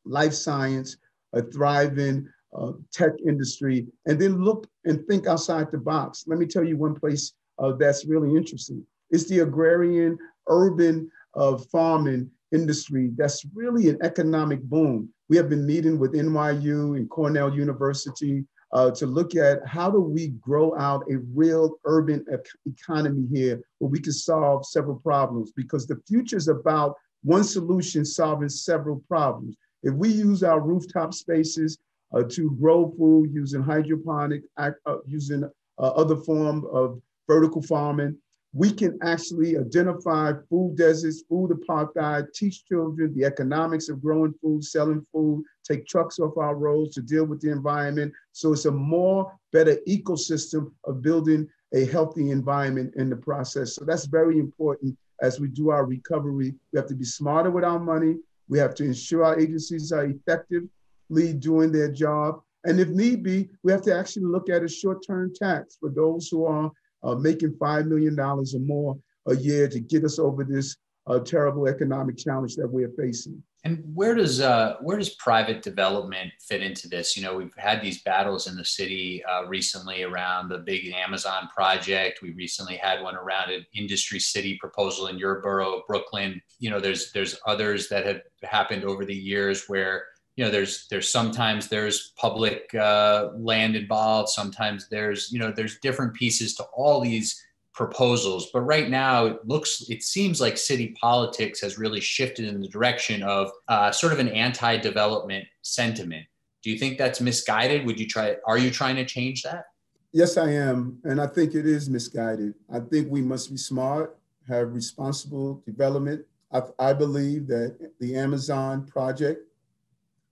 life 0.05 0.33
science, 0.33 0.97
a 1.33 1.41
thriving 1.41 2.27
uh, 2.57 2.73
tech 2.91 3.13
industry, 3.25 3.87
and 4.05 4.19
then 4.19 4.43
look 4.43 4.67
and 4.85 5.05
think 5.07 5.27
outside 5.27 5.71
the 5.71 5.77
box. 5.77 6.25
Let 6.27 6.39
me 6.39 6.45
tell 6.45 6.63
you 6.63 6.75
one 6.75 6.99
place 6.99 7.33
uh, 7.59 7.73
that's 7.73 8.05
really 8.05 8.35
interesting. 8.35 8.85
It's 9.09 9.27
the 9.29 9.39
agrarian 9.39 10.17
urban 10.49 11.09
uh, 11.35 11.57
farming 11.71 12.29
industry 12.51 13.11
that's 13.15 13.45
really 13.53 13.89
an 13.89 13.97
economic 14.01 14.61
boom. 14.63 15.09
We 15.31 15.37
have 15.37 15.47
been 15.47 15.65
meeting 15.65 15.97
with 15.97 16.11
NYU 16.11 16.97
and 16.97 17.09
Cornell 17.09 17.55
University 17.55 18.43
uh, 18.73 18.91
to 18.91 19.05
look 19.05 19.33
at 19.33 19.65
how 19.65 19.89
do 19.89 20.01
we 20.01 20.27
grow 20.41 20.77
out 20.77 21.05
a 21.09 21.19
real 21.33 21.77
urban 21.85 22.25
economy 22.65 23.25
here 23.31 23.61
where 23.77 23.89
we 23.89 24.01
can 24.01 24.11
solve 24.11 24.65
several 24.65 24.97
problems 24.97 25.53
because 25.55 25.87
the 25.87 26.01
future 26.05 26.35
is 26.35 26.49
about 26.49 26.97
one 27.23 27.45
solution 27.45 28.03
solving 28.03 28.49
several 28.49 29.01
problems. 29.07 29.55
If 29.83 29.93
we 29.93 30.09
use 30.09 30.43
our 30.43 30.59
rooftop 30.59 31.13
spaces 31.13 31.77
uh, 32.13 32.23
to 32.31 32.51
grow 32.59 32.93
food 32.97 33.33
using 33.33 33.63
hydroponic, 33.63 34.41
uh, 34.57 34.71
using 35.07 35.45
uh, 35.45 35.81
other 35.81 36.17
form 36.17 36.65
of 36.73 37.01
vertical 37.29 37.61
farming, 37.61 38.17
we 38.53 38.71
can 38.71 38.99
actually 39.01 39.57
identify 39.57 40.33
food 40.49 40.75
deserts, 40.75 41.23
food 41.29 41.51
apartheid, 41.51 42.33
teach 42.33 42.65
children 42.65 43.13
the 43.15 43.23
economics 43.23 43.87
of 43.87 44.01
growing 44.01 44.33
food, 44.41 44.63
selling 44.63 45.05
food, 45.11 45.43
take 45.63 45.87
trucks 45.87 46.19
off 46.19 46.37
our 46.37 46.55
roads 46.55 46.95
to 46.95 47.01
deal 47.01 47.23
with 47.23 47.39
the 47.39 47.49
environment. 47.49 48.11
So 48.33 48.51
it's 48.51 48.65
a 48.65 48.71
more 48.71 49.31
better 49.53 49.77
ecosystem 49.87 50.71
of 50.83 51.01
building 51.01 51.47
a 51.73 51.85
healthy 51.85 52.31
environment 52.31 52.93
in 52.97 53.09
the 53.09 53.15
process. 53.15 53.75
So 53.75 53.85
that's 53.85 54.05
very 54.05 54.37
important 54.37 54.97
as 55.21 55.39
we 55.39 55.47
do 55.47 55.69
our 55.69 55.85
recovery. 55.85 56.53
We 56.73 56.77
have 56.77 56.87
to 56.87 56.95
be 56.95 57.05
smarter 57.05 57.51
with 57.51 57.63
our 57.63 57.79
money. 57.79 58.17
We 58.49 58.59
have 58.59 58.75
to 58.75 58.83
ensure 58.83 59.23
our 59.23 59.39
agencies 59.39 59.93
are 59.93 60.05
effectively 60.05 61.33
doing 61.39 61.71
their 61.71 61.89
job. 61.89 62.41
And 62.65 62.81
if 62.81 62.89
need 62.89 63.23
be, 63.23 63.49
we 63.63 63.71
have 63.71 63.81
to 63.83 63.97
actually 63.97 64.25
look 64.25 64.49
at 64.49 64.63
a 64.63 64.67
short-term 64.67 65.33
tax 65.33 65.77
for 65.79 65.89
those 65.89 66.27
who 66.27 66.45
are 66.45 66.69
uh, 67.03 67.15
making 67.15 67.53
$5 67.53 67.87
million 67.87 68.19
or 68.19 68.45
more 68.59 68.97
a 69.27 69.35
year 69.35 69.67
to 69.67 69.79
get 69.79 70.03
us 70.03 70.19
over 70.19 70.43
this 70.43 70.75
uh, 71.07 71.19
terrible 71.19 71.67
economic 71.67 72.17
challenge 72.17 72.55
that 72.55 72.67
we're 72.67 72.91
facing. 72.97 73.41
And 73.63 73.83
where 73.93 74.15
does 74.15 74.41
uh, 74.41 74.77
where 74.81 74.97
does 74.97 75.11
private 75.15 75.61
development 75.61 76.31
fit 76.39 76.63
into 76.63 76.89
this? 76.89 77.15
You 77.15 77.21
know, 77.21 77.35
we've 77.35 77.53
had 77.57 77.79
these 77.79 78.01
battles 78.01 78.47
in 78.47 78.55
the 78.55 78.65
city 78.65 79.23
uh, 79.23 79.45
recently 79.45 80.01
around 80.01 80.49
the 80.49 80.57
big 80.57 80.91
Amazon 80.91 81.47
project. 81.55 82.23
We 82.23 82.31
recently 82.31 82.75
had 82.75 83.03
one 83.03 83.15
around 83.15 83.51
an 83.51 83.63
industry 83.75 84.17
city 84.17 84.57
proposal 84.59 85.07
in 85.07 85.19
your 85.19 85.41
borough, 85.41 85.77
of 85.77 85.85
Brooklyn. 85.85 86.41
You 86.57 86.71
know, 86.71 86.79
there's 86.79 87.11
there's 87.11 87.37
others 87.45 87.87
that 87.89 88.03
have 88.07 88.21
happened 88.41 88.83
over 88.83 89.05
the 89.05 89.13
years 89.13 89.65
where 89.67 90.05
you 90.35 90.45
know 90.45 90.51
there's 90.51 90.87
there's 90.89 91.09
sometimes 91.09 91.67
there's 91.67 92.13
public 92.17 92.73
uh, 92.73 93.29
land 93.35 93.75
involved. 93.75 94.29
Sometimes 94.29 94.87
there's 94.89 95.31
you 95.31 95.39
know 95.39 95.51
there's 95.51 95.79
different 95.79 96.13
pieces 96.13 96.55
to 96.55 96.63
all 96.75 97.01
these 97.01 97.41
proposals. 97.73 98.49
But 98.51 98.61
right 98.61 98.89
now, 98.89 99.25
it 99.25 99.47
looks, 99.47 99.85
it 99.89 100.03
seems 100.03 100.41
like 100.41 100.57
city 100.57 100.95
politics 100.99 101.61
has 101.61 101.77
really 101.77 102.01
shifted 102.01 102.45
in 102.45 102.59
the 102.61 102.67
direction 102.67 103.23
of 103.23 103.49
uh, 103.67 103.91
sort 103.91 104.13
of 104.13 104.19
an 104.19 104.27
anti-development 104.29 105.45
sentiment. 105.61 106.25
Do 106.63 106.69
you 106.69 106.77
think 106.77 106.97
that's 106.97 107.21
misguided? 107.21 107.85
Would 107.85 107.99
you 107.99 108.07
try? 108.07 108.35
Are 108.45 108.57
you 108.57 108.69
trying 108.69 108.97
to 108.97 109.05
change 109.05 109.43
that? 109.43 109.65
Yes, 110.11 110.37
I 110.37 110.49
am, 110.51 110.99
and 111.05 111.21
I 111.21 111.27
think 111.27 111.55
it 111.55 111.65
is 111.65 111.89
misguided. 111.89 112.53
I 112.71 112.81
think 112.81 113.09
we 113.09 113.21
must 113.21 113.49
be 113.49 113.57
smart, 113.57 114.17
have 114.47 114.73
responsible 114.73 115.63
development. 115.65 116.25
I, 116.51 116.61
I 116.77 116.93
believe 116.93 117.47
that 117.47 117.77
the 117.99 118.17
Amazon 118.17 118.85
project, 118.85 119.47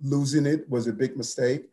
losing 0.02 0.46
it 0.46 0.70
was 0.70 0.88
a 0.88 0.94
big 0.94 1.18
mistake. 1.18 1.70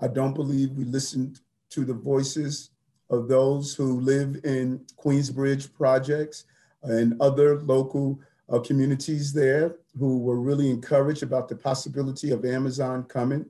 I 0.00 0.08
don't 0.08 0.34
believe 0.34 0.72
we 0.72 0.84
listened 0.84 1.40
to 1.70 1.84
the 1.84 1.94
voices 1.94 2.70
of 3.10 3.28
those 3.28 3.74
who 3.74 4.00
live 4.00 4.40
in 4.44 4.84
Queensbridge 4.96 5.72
projects 5.72 6.44
and 6.82 7.20
other 7.20 7.60
local 7.62 8.20
uh, 8.48 8.58
communities 8.60 9.32
there 9.32 9.76
who 9.98 10.18
were 10.18 10.40
really 10.40 10.70
encouraged 10.70 11.22
about 11.22 11.48
the 11.48 11.56
possibility 11.56 12.30
of 12.30 12.44
Amazon 12.44 13.04
coming. 13.04 13.46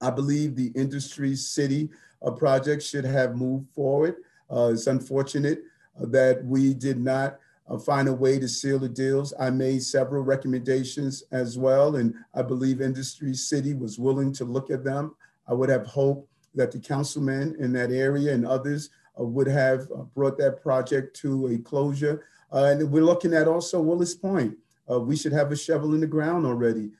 I 0.00 0.10
believe 0.10 0.54
the 0.54 0.72
industry 0.74 1.36
city 1.36 1.90
uh, 2.24 2.30
project 2.30 2.82
should 2.82 3.04
have 3.04 3.36
moved 3.36 3.68
forward. 3.74 4.16
Uh, 4.50 4.70
it's 4.72 4.86
unfortunate 4.86 5.62
uh, 6.00 6.06
that 6.06 6.44
we 6.44 6.74
did 6.74 6.98
not 6.98 7.38
uh, 7.68 7.78
find 7.78 8.08
a 8.08 8.12
way 8.12 8.38
to 8.38 8.48
seal 8.48 8.78
the 8.78 8.88
deals. 8.88 9.34
I 9.38 9.50
made 9.50 9.82
several 9.82 10.22
recommendations 10.22 11.24
as 11.32 11.58
well, 11.58 11.96
and 11.96 12.14
I 12.34 12.42
believe 12.42 12.80
Industry 12.80 13.34
City 13.34 13.74
was 13.74 13.98
willing 13.98 14.32
to 14.34 14.44
look 14.44 14.70
at 14.70 14.84
them. 14.84 15.14
I 15.48 15.54
would 15.54 15.68
have 15.68 15.86
hoped 15.86 16.28
that 16.54 16.72
the 16.72 16.78
councilmen 16.78 17.56
in 17.58 17.72
that 17.72 17.90
area 17.90 18.32
and 18.32 18.46
others 18.46 18.90
uh, 19.20 19.24
would 19.24 19.46
have 19.46 19.88
uh, 19.92 20.02
brought 20.14 20.38
that 20.38 20.62
project 20.62 21.16
to 21.16 21.48
a 21.48 21.58
closure. 21.58 22.26
Uh, 22.52 22.64
and 22.64 22.90
we're 22.90 23.04
looking 23.04 23.34
at 23.34 23.48
also 23.48 23.80
Willets 23.80 24.14
Point. 24.14 24.56
we 25.00 25.16
should 25.16 25.32
have 25.32 25.50
a 25.50 25.56
shovel 25.56 25.94
in 25.94 26.00
the 26.00 26.06
ground 26.06 26.46
already 26.46 26.90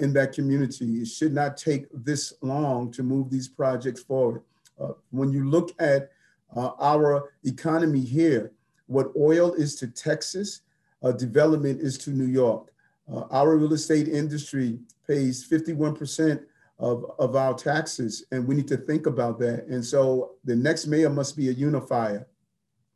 in 0.00 0.12
that 0.12 0.32
community. 0.32 1.02
It 1.02 1.08
should 1.08 1.32
not 1.32 1.56
take 1.56 1.86
this 1.92 2.32
long 2.42 2.90
to 2.92 3.02
move 3.02 3.30
these 3.30 3.48
projects 3.48 4.02
forward. 4.02 4.42
when 5.10 5.30
you 5.30 5.48
look 5.48 5.70
at 5.78 6.10
our 6.56 7.30
economy 7.44 8.00
here, 8.00 8.52
what 8.86 9.12
oil 9.16 9.52
is 9.54 9.76
to 9.76 9.88
Texas, 9.88 10.62
uh, 11.02 11.12
development 11.12 11.80
is 11.80 11.98
to 11.98 12.10
New 12.10 12.26
York. 12.26 12.72
Uh, 13.12 13.24
our 13.30 13.56
real 13.56 13.72
estate 13.72 14.08
industry 14.08 14.78
pays 15.06 15.46
51% 15.46 16.42
of, 16.78 17.04
of 17.18 17.36
our 17.36 17.54
taxes. 17.54 18.24
And 18.32 18.46
we 18.46 18.54
need 18.54 18.68
to 18.68 18.76
think 18.76 19.06
about 19.06 19.38
that. 19.40 19.66
And 19.66 19.84
so 19.84 20.32
the 20.44 20.56
next 20.56 20.86
mayor 20.86 21.10
must 21.10 21.36
be 21.36 21.48
a 21.48 21.52
unifier. 21.52 22.26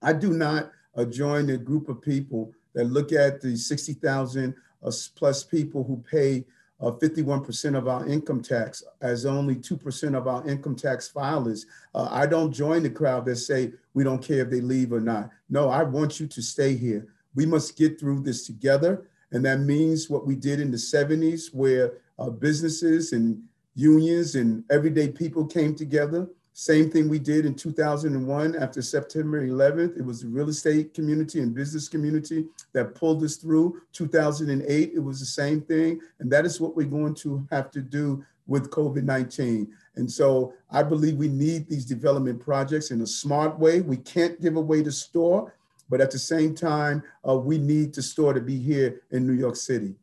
I 0.03 0.12
do 0.12 0.33
not 0.33 0.70
uh, 0.96 1.05
join 1.05 1.46
the 1.46 1.59
group 1.59 1.88
of 1.88 2.03
people 2.03 2.53
that 2.74 2.85
look 2.85 3.12
at 3.12 3.40
the 3.40 3.57
60,000 3.57 4.55
uh, 4.83 4.92
plus 5.14 5.44
people 5.44 5.85
who 5.85 6.03
pay 6.11 6.44
uh, 6.80 6.90
51% 6.92 7.76
of 7.76 7.88
our 7.88 8.06
income 8.06 8.40
tax 8.40 8.82
as 9.00 9.26
only 9.26 9.56
2% 9.56 10.16
of 10.16 10.26
our 10.26 10.46
income 10.48 10.74
tax 10.74 11.10
filers. 11.14 11.66
Uh, 11.94 12.08
I 12.10 12.26
don't 12.26 12.52
join 12.52 12.82
the 12.82 12.90
crowd 12.90 13.26
that 13.26 13.36
say 13.36 13.72
we 13.94 14.04
don't 14.04 14.22
care 14.22 14.42
if 14.42 14.50
they 14.50 14.60
leave 14.60 14.92
or 14.92 15.00
not. 15.00 15.30
No, 15.48 15.68
I 15.68 15.82
want 15.82 16.20
you 16.20 16.26
to 16.26 16.42
stay 16.42 16.74
here. 16.76 17.06
We 17.34 17.46
must 17.46 17.76
get 17.76 18.00
through 18.00 18.22
this 18.22 18.46
together. 18.46 19.06
And 19.32 19.44
that 19.44 19.60
means 19.60 20.10
what 20.10 20.26
we 20.26 20.34
did 20.34 20.60
in 20.60 20.70
the 20.70 20.76
70s, 20.76 21.54
where 21.54 21.98
uh, 22.18 22.30
businesses 22.30 23.12
and 23.12 23.42
unions 23.74 24.34
and 24.34 24.64
everyday 24.70 25.08
people 25.08 25.46
came 25.46 25.74
together 25.74 26.28
Same 26.52 26.90
thing 26.90 27.08
we 27.08 27.18
did 27.18 27.46
in 27.46 27.54
2001 27.54 28.56
after 28.56 28.82
September 28.82 29.46
11th. 29.46 29.96
It 29.96 30.04
was 30.04 30.20
the 30.20 30.28
real 30.28 30.48
estate 30.48 30.92
community 30.94 31.40
and 31.40 31.54
business 31.54 31.88
community 31.88 32.46
that 32.72 32.94
pulled 32.94 33.22
us 33.22 33.36
through. 33.36 33.80
2008, 33.92 34.92
it 34.94 34.98
was 34.98 35.20
the 35.20 35.26
same 35.26 35.60
thing. 35.60 36.00
And 36.18 36.30
that 36.30 36.44
is 36.44 36.60
what 36.60 36.76
we're 36.76 36.86
going 36.86 37.14
to 37.16 37.46
have 37.50 37.70
to 37.72 37.80
do 37.80 38.24
with 38.46 38.70
COVID 38.70 39.04
19. 39.04 39.72
And 39.94 40.10
so 40.10 40.52
I 40.70 40.82
believe 40.82 41.16
we 41.16 41.28
need 41.28 41.68
these 41.68 41.84
development 41.84 42.40
projects 42.40 42.90
in 42.90 43.00
a 43.00 43.06
smart 43.06 43.58
way. 43.58 43.80
We 43.80 43.96
can't 43.98 44.40
give 44.40 44.56
away 44.56 44.82
the 44.82 44.92
store, 44.92 45.54
but 45.88 46.00
at 46.00 46.10
the 46.10 46.18
same 46.18 46.54
time, 46.54 47.02
uh, 47.26 47.36
we 47.36 47.58
need 47.58 47.94
the 47.94 48.02
store 48.02 48.32
to 48.32 48.40
be 48.40 48.58
here 48.58 49.02
in 49.12 49.26
New 49.26 49.34
York 49.34 49.56
City 49.56 49.94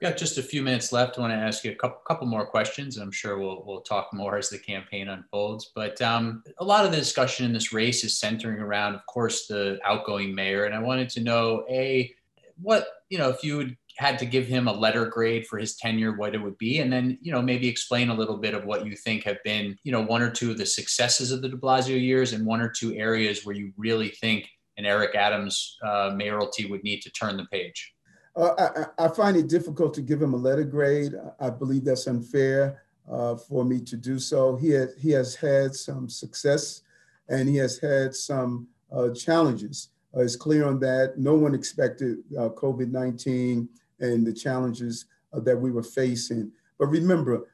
got 0.00 0.16
just 0.16 0.38
a 0.38 0.42
few 0.42 0.62
minutes 0.62 0.92
left. 0.92 1.16
I 1.16 1.22
want 1.22 1.32
to 1.32 1.36
ask 1.36 1.64
you 1.64 1.72
a 1.72 1.74
couple, 1.74 2.00
couple 2.06 2.26
more 2.26 2.46
questions. 2.46 2.96
And 2.96 3.04
I'm 3.04 3.12
sure 3.12 3.38
we'll, 3.38 3.62
we'll 3.66 3.80
talk 3.80 4.12
more 4.12 4.36
as 4.36 4.50
the 4.50 4.58
campaign 4.58 5.08
unfolds. 5.08 5.72
But 5.74 6.00
um, 6.02 6.42
a 6.58 6.64
lot 6.64 6.84
of 6.84 6.90
the 6.90 6.98
discussion 6.98 7.46
in 7.46 7.52
this 7.52 7.72
race 7.72 8.04
is 8.04 8.18
centering 8.18 8.60
around, 8.60 8.94
of 8.94 9.06
course, 9.06 9.46
the 9.46 9.78
outgoing 9.84 10.34
mayor. 10.34 10.64
And 10.64 10.74
I 10.74 10.80
wanted 10.80 11.08
to 11.10 11.20
know, 11.20 11.64
A, 11.70 12.14
what, 12.60 12.86
you 13.08 13.18
know, 13.18 13.30
if 13.30 13.42
you 13.42 13.74
had 13.96 14.18
to 14.18 14.26
give 14.26 14.46
him 14.46 14.68
a 14.68 14.72
letter 14.72 15.06
grade 15.06 15.46
for 15.46 15.58
his 15.58 15.76
tenure, 15.76 16.16
what 16.16 16.34
it 16.34 16.42
would 16.42 16.58
be, 16.58 16.80
and 16.80 16.92
then 16.92 17.18
you 17.22 17.32
know 17.32 17.40
maybe 17.40 17.66
explain 17.66 18.10
a 18.10 18.14
little 18.14 18.36
bit 18.36 18.54
of 18.54 18.64
what 18.64 18.84
you 18.84 18.94
think 18.94 19.24
have 19.24 19.42
been 19.42 19.76
you 19.84 19.92
know 19.92 20.02
one 20.02 20.22
or 20.22 20.30
two 20.30 20.50
of 20.50 20.58
the 20.58 20.66
successes 20.66 21.32
of 21.32 21.42
the 21.42 21.48
De 21.48 21.56
Blasio 21.56 22.00
years, 22.00 22.32
and 22.32 22.44
one 22.44 22.60
or 22.60 22.68
two 22.68 22.94
areas 22.94 23.44
where 23.44 23.56
you 23.56 23.72
really 23.76 24.10
think 24.10 24.48
an 24.76 24.84
Eric 24.84 25.14
Adams 25.14 25.78
uh, 25.82 26.12
mayoralty 26.14 26.66
would 26.66 26.84
need 26.84 27.00
to 27.00 27.10
turn 27.10 27.36
the 27.36 27.46
page. 27.46 27.94
Uh, 28.36 28.86
I, 28.98 29.06
I, 29.06 29.08
find 29.08 29.34
it 29.34 29.48
difficult 29.48 29.94
to 29.94 30.02
give 30.02 30.20
him 30.20 30.34
a 30.34 30.36
letter 30.36 30.64
grade. 30.64 31.14
I 31.40 31.48
believe 31.48 31.86
that's 31.86 32.06
unfair 32.06 32.82
uh, 33.10 33.36
for 33.36 33.64
me 33.64 33.80
to 33.80 33.96
do 33.96 34.18
so. 34.18 34.56
He 34.56 34.70
has, 34.70 34.94
he 34.98 35.10
has 35.12 35.34
had 35.34 35.74
some 35.74 36.08
success 36.10 36.82
and 37.30 37.48
he 37.48 37.56
has 37.56 37.78
had 37.78 38.14
some 38.14 38.68
uh, 38.92 39.10
challenges. 39.10 39.88
Uh, 40.14 40.20
it's 40.20 40.36
clear 40.36 40.66
on 40.66 40.78
that. 40.80 41.14
No 41.16 41.34
one 41.34 41.54
expected 41.54 42.18
uh, 42.38 42.50
COVID 42.50 42.90
19 42.90 43.68
and 44.00 44.26
the 44.26 44.34
challenges 44.34 45.06
uh, 45.32 45.40
that 45.40 45.58
we 45.58 45.70
were 45.70 45.82
facing. 45.82 46.52
But 46.78 46.86
remember, 46.88 47.48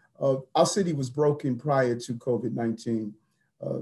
our 0.55 0.67
city 0.67 0.93
was 0.93 1.11
broken 1.11 1.57
prior 1.57 1.97
to 1.97 2.15
COVID 2.15 2.55
19. 2.55 3.13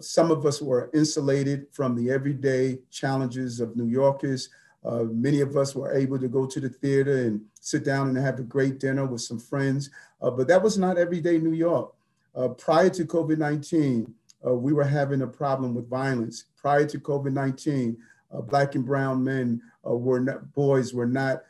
some 0.00 0.30
of 0.30 0.46
us 0.46 0.62
were 0.62 0.90
insulated 0.94 1.66
from 1.72 1.94
the 1.94 2.10
everyday 2.10 2.78
challenges 2.90 3.60
of 3.60 3.76
New 3.76 3.86
Yorkers. 3.86 4.48
Uh, 4.84 5.04
many 5.04 5.40
of 5.40 5.56
us 5.56 5.74
were 5.74 5.94
able 5.94 6.18
to 6.18 6.28
go 6.28 6.46
to 6.46 6.58
the 6.58 6.68
theater 6.68 7.26
and 7.26 7.42
sit 7.60 7.84
down 7.84 8.08
and 8.08 8.16
have 8.16 8.38
a 8.38 8.42
great 8.42 8.80
dinner 8.80 9.04
with 9.04 9.20
some 9.20 9.38
friends, 9.38 9.90
uh, 10.22 10.30
but 10.30 10.48
that 10.48 10.62
was 10.62 10.78
not 10.78 10.96
everyday 10.96 11.38
New 11.38 11.52
York. 11.52 11.92
Uh, 12.34 12.48
prior 12.48 12.88
to 12.88 13.04
COVID 13.04 13.38
19, 13.38 14.12
uh, 14.46 14.54
we 14.54 14.72
were 14.72 14.84
having 14.84 15.22
a 15.22 15.26
problem 15.26 15.74
with 15.74 15.88
violence. 15.88 16.44
Prior 16.56 16.86
to 16.86 16.98
COVID 16.98 17.32
19, 17.32 17.96
uh, 18.32 18.40
Black 18.40 18.74
and 18.74 18.86
brown 18.86 19.22
men 19.22 19.60
uh, 19.86 19.94
were 19.94 20.20
not, 20.20 20.52
boys 20.54 20.94
were 20.94 21.06
not 21.06 21.42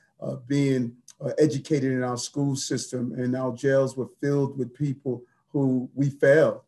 being 0.46 0.94
educated 1.38 1.92
in 1.92 2.02
our 2.02 2.16
school 2.16 2.54
system, 2.54 3.12
and 3.16 3.34
our 3.34 3.54
jails 3.54 3.96
were 3.96 4.08
filled 4.20 4.58
with 4.58 4.74
people 4.74 5.22
who 5.48 5.88
we 5.94 6.10
failed 6.10 6.60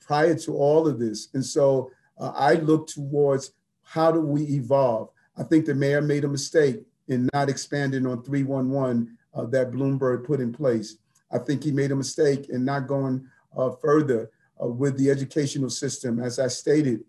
prior 0.00 0.34
to 0.34 0.56
all 0.56 0.88
of 0.88 0.98
this. 0.98 1.28
And 1.34 1.44
so 1.44 1.92
I 2.18 2.54
look 2.54 2.88
towards 2.88 3.52
how 3.84 4.10
do 4.10 4.20
we 4.20 4.42
evolve? 4.42 5.10
I 5.40 5.42
think 5.42 5.64
the 5.64 5.74
mayor 5.74 6.02
made 6.02 6.24
a 6.24 6.28
mistake 6.28 6.82
in 7.08 7.30
not 7.32 7.48
expanding 7.48 8.06
on 8.06 8.22
311 8.22 9.16
uh, 9.32 9.46
that 9.46 9.72
Bloomberg 9.72 10.26
put 10.26 10.38
in 10.38 10.52
place. 10.52 10.98
I 11.32 11.38
think 11.38 11.64
he 11.64 11.72
made 11.72 11.92
a 11.92 11.96
mistake 11.96 12.50
in 12.50 12.62
not 12.62 12.86
going 12.86 13.26
uh, 13.56 13.70
further 13.70 14.30
uh, 14.62 14.66
with 14.66 14.98
the 14.98 15.10
educational 15.10 15.70
system. 15.70 16.20
As 16.20 16.38
I 16.38 16.48
stated, 16.48 17.04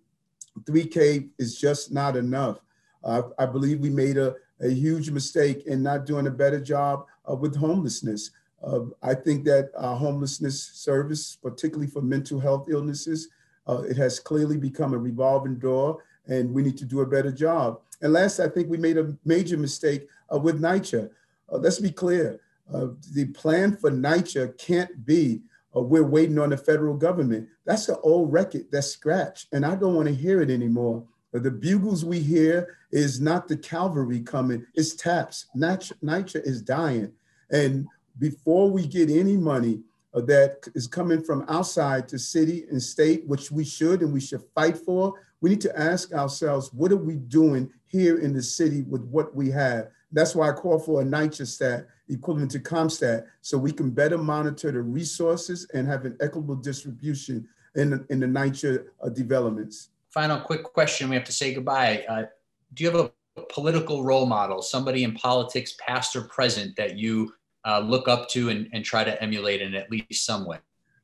3K 0.63 1.29
is 1.39 1.59
just 1.59 1.91
not 1.91 2.15
enough. 2.15 2.61
I 3.03 3.47
believe 3.47 3.79
we 3.79 3.89
made 3.89 4.17
a, 4.17 4.35
a 4.61 4.69
huge 4.69 5.09
mistake 5.09 5.65
in 5.65 5.81
not 5.81 6.05
doing 6.05 6.27
a 6.27 6.31
better 6.31 6.59
job 6.59 7.07
uh, 7.29 7.35
with 7.35 7.55
homelessness. 7.55 8.29
Uh, 8.63 8.81
I 9.01 9.15
think 9.15 9.43
that 9.45 9.71
our 9.75 9.95
homelessness 9.95 10.61
service, 10.61 11.35
particularly 11.35 11.87
for 11.89 12.01
mental 12.03 12.39
health 12.39 12.67
illnesses, 12.69 13.29
uh, 13.67 13.81
it 13.81 13.97
has 13.97 14.19
clearly 14.19 14.57
become 14.57 14.93
a 14.93 14.97
revolving 14.97 15.57
door 15.57 16.03
and 16.27 16.53
we 16.53 16.61
need 16.61 16.77
to 16.77 16.85
do 16.85 17.01
a 17.01 17.05
better 17.05 17.31
job. 17.31 17.81
And 18.01 18.13
last, 18.13 18.39
I 18.39 18.49
think 18.49 18.69
we 18.69 18.77
made 18.77 18.97
a 18.97 19.15
major 19.25 19.57
mistake 19.57 20.07
uh, 20.33 20.37
with 20.39 20.61
NYCHA. 20.61 21.09
Uh, 21.51 21.57
let's 21.57 21.79
be 21.79 21.91
clear. 21.91 22.39
Uh, 22.73 22.87
the 23.13 23.25
plan 23.25 23.75
for 23.75 23.91
NYCHA 23.91 24.57
can't 24.57 25.05
be 25.05 25.41
uh, 25.75 25.81
we're 25.81 26.03
waiting 26.03 26.39
on 26.39 26.49
the 26.49 26.57
federal 26.57 26.95
government. 26.95 27.47
That's 27.65 27.87
an 27.89 27.97
old 28.03 28.31
record 28.31 28.65
that's 28.71 28.87
scratched, 28.87 29.47
and 29.53 29.65
I 29.65 29.75
don't 29.75 29.95
want 29.95 30.07
to 30.07 30.13
hear 30.13 30.41
it 30.41 30.49
anymore. 30.49 31.05
the 31.31 31.51
bugles 31.51 32.03
we 32.03 32.19
hear 32.19 32.75
is 32.91 33.21
not 33.21 33.47
the 33.47 33.55
cavalry 33.55 34.19
coming, 34.19 34.65
it's 34.75 34.95
taps. 34.95 35.45
NYCHA 35.55 36.45
is 36.45 36.61
dying. 36.61 37.13
And 37.51 37.87
before 38.19 38.69
we 38.69 38.85
get 38.85 39.09
any 39.09 39.37
money 39.37 39.79
uh, 39.79 39.90
that 40.13 40.67
is 40.75 40.87
coming 40.87 41.23
from 41.23 41.45
outside 41.47 42.07
to 42.09 42.19
city 42.19 42.65
and 42.69 42.81
state, 42.81 43.25
which 43.27 43.51
we 43.51 43.63
should 43.63 44.01
and 44.01 44.11
we 44.11 44.19
should 44.19 44.43
fight 44.53 44.77
for, 44.77 45.13
we 45.39 45.49
need 45.49 45.61
to 45.61 45.79
ask 45.79 46.13
ourselves, 46.13 46.71
what 46.73 46.91
are 46.91 46.97
we 46.97 47.15
doing 47.15 47.71
here 47.85 48.19
in 48.19 48.33
the 48.33 48.43
city 48.43 48.83
with 48.83 49.01
what 49.05 49.33
we 49.35 49.49
have? 49.51 49.89
That's 50.11 50.35
why 50.35 50.49
I 50.49 50.53
call 50.53 50.79
for 50.79 51.01
a 51.01 51.05
NYCHA 51.05 51.47
stat 51.47 51.87
equivalent 52.09 52.51
to 52.51 52.59
CompStat, 52.59 53.25
so 53.41 53.57
we 53.57 53.71
can 53.71 53.89
better 53.89 54.17
monitor 54.17 54.71
the 54.71 54.81
resources 54.81 55.67
and 55.73 55.87
have 55.87 56.03
an 56.03 56.17
equitable 56.19 56.55
distribution 56.55 57.47
in 57.75 57.91
the, 57.91 58.05
in 58.09 58.19
the 58.19 58.25
NYCHA 58.25 58.85
uh, 59.01 59.09
developments. 59.09 59.89
Final 60.09 60.41
quick 60.41 60.63
question, 60.63 61.09
we 61.09 61.15
have 61.15 61.23
to 61.23 61.31
say 61.31 61.53
goodbye. 61.53 62.03
Uh, 62.09 62.23
do 62.73 62.83
you 62.83 62.91
have 62.91 63.11
a 63.37 63.41
political 63.43 64.03
role 64.03 64.25
model, 64.25 64.61
somebody 64.61 65.05
in 65.05 65.13
politics, 65.13 65.75
past 65.79 66.15
or 66.17 66.23
present, 66.23 66.75
that 66.75 66.97
you 66.97 67.33
uh, 67.65 67.79
look 67.79 68.07
up 68.07 68.29
to 68.29 68.49
and, 68.49 68.67
and 68.73 68.83
try 68.83 69.03
to 69.03 69.21
emulate 69.21 69.61
in 69.61 69.75
at 69.75 69.91
least 69.91 70.25
some 70.25 70.45
way? 70.45 70.57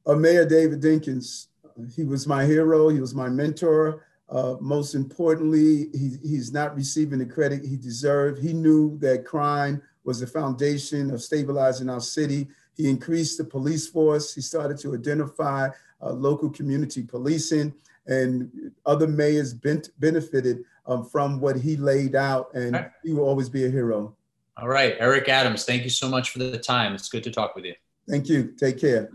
Uh, 0.06 0.16
Mayor 0.16 0.46
David 0.46 0.82
Dinkins, 0.82 1.48
he 1.96 2.04
was 2.04 2.28
my 2.28 2.46
hero, 2.46 2.90
he 2.90 3.00
was 3.00 3.14
my 3.14 3.30
mentor. 3.30 4.06
Uh, 4.30 4.56
most 4.60 4.94
importantly, 4.94 5.90
he, 5.94 6.18
he's 6.22 6.52
not 6.52 6.76
receiving 6.76 7.20
the 7.20 7.26
credit 7.26 7.64
he 7.64 7.78
deserved. 7.78 8.42
He 8.42 8.54
knew 8.54 8.98
that 9.00 9.26
crime 9.26 9.82
was 10.04 10.20
the 10.20 10.28
foundation 10.28 11.12
of 11.12 11.22
stabilizing 11.22 11.90
our 11.90 12.02
city. 12.02 12.48
He 12.76 12.90
increased 12.90 13.38
the 13.38 13.44
police 13.44 13.88
force. 13.88 14.34
He 14.34 14.42
started 14.42 14.78
to 14.80 14.94
identify 14.94 15.70
uh, 16.02 16.12
local 16.12 16.50
community 16.50 17.04
policing, 17.04 17.74
and 18.06 18.72
other 18.86 19.08
mayors 19.08 19.54
bent, 19.54 19.90
benefited 20.00 20.64
um, 20.86 21.04
from 21.04 21.40
what 21.40 21.58
he 21.58 21.76
laid 21.76 22.16
out, 22.16 22.54
and 22.54 22.90
he 23.04 23.14
will 23.14 23.26
always 23.26 23.50
be 23.50 23.66
a 23.66 23.70
hero. 23.70 24.16
All 24.60 24.68
right, 24.68 24.96
Eric 25.00 25.30
Adams, 25.30 25.66
thank 25.66 25.84
you 25.84 25.90
so 25.90 26.10
much 26.10 26.32
for 26.32 26.40
the 26.40 26.58
time. 26.58 26.94
It's 26.94 27.10
good 27.10 27.24
to 27.26 27.32
talk 27.32 27.56
with 27.56 27.64
you. 27.64 27.76
Thank 28.10 28.28
you. 28.28 28.54
Take 28.58 28.80
care. 28.80 29.12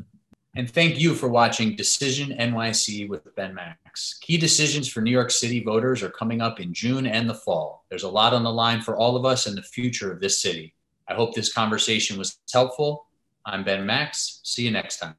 And 0.54 0.70
thank 0.70 1.00
you 1.00 1.14
for 1.14 1.28
watching 1.28 1.74
Decision 1.74 2.36
NYC 2.38 3.08
with 3.08 3.34
Ben 3.34 3.54
Max. 3.54 4.18
Key 4.20 4.36
decisions 4.36 4.86
for 4.86 5.00
New 5.00 5.10
York 5.10 5.30
City 5.30 5.64
voters 5.64 6.02
are 6.02 6.10
coming 6.10 6.40
up 6.40 6.60
in 6.60 6.72
June 6.72 7.06
and 7.06 7.28
the 7.28 7.34
fall. 7.34 7.84
There's 7.88 8.02
a 8.04 8.08
lot 8.08 8.34
on 8.34 8.44
the 8.44 8.52
line 8.52 8.82
for 8.82 8.96
all 8.96 9.16
of 9.16 9.24
us 9.24 9.46
and 9.46 9.56
the 9.56 9.62
future 9.62 10.12
of 10.12 10.20
this 10.20 10.40
city. 10.40 10.74
I 11.08 11.14
hope 11.14 11.34
this 11.34 11.52
conversation 11.52 12.18
was 12.18 12.38
helpful. 12.52 13.06
I'm 13.44 13.64
Ben 13.64 13.84
Max. 13.84 14.40
See 14.44 14.62
you 14.62 14.70
next 14.70 14.98
time. 14.98 15.16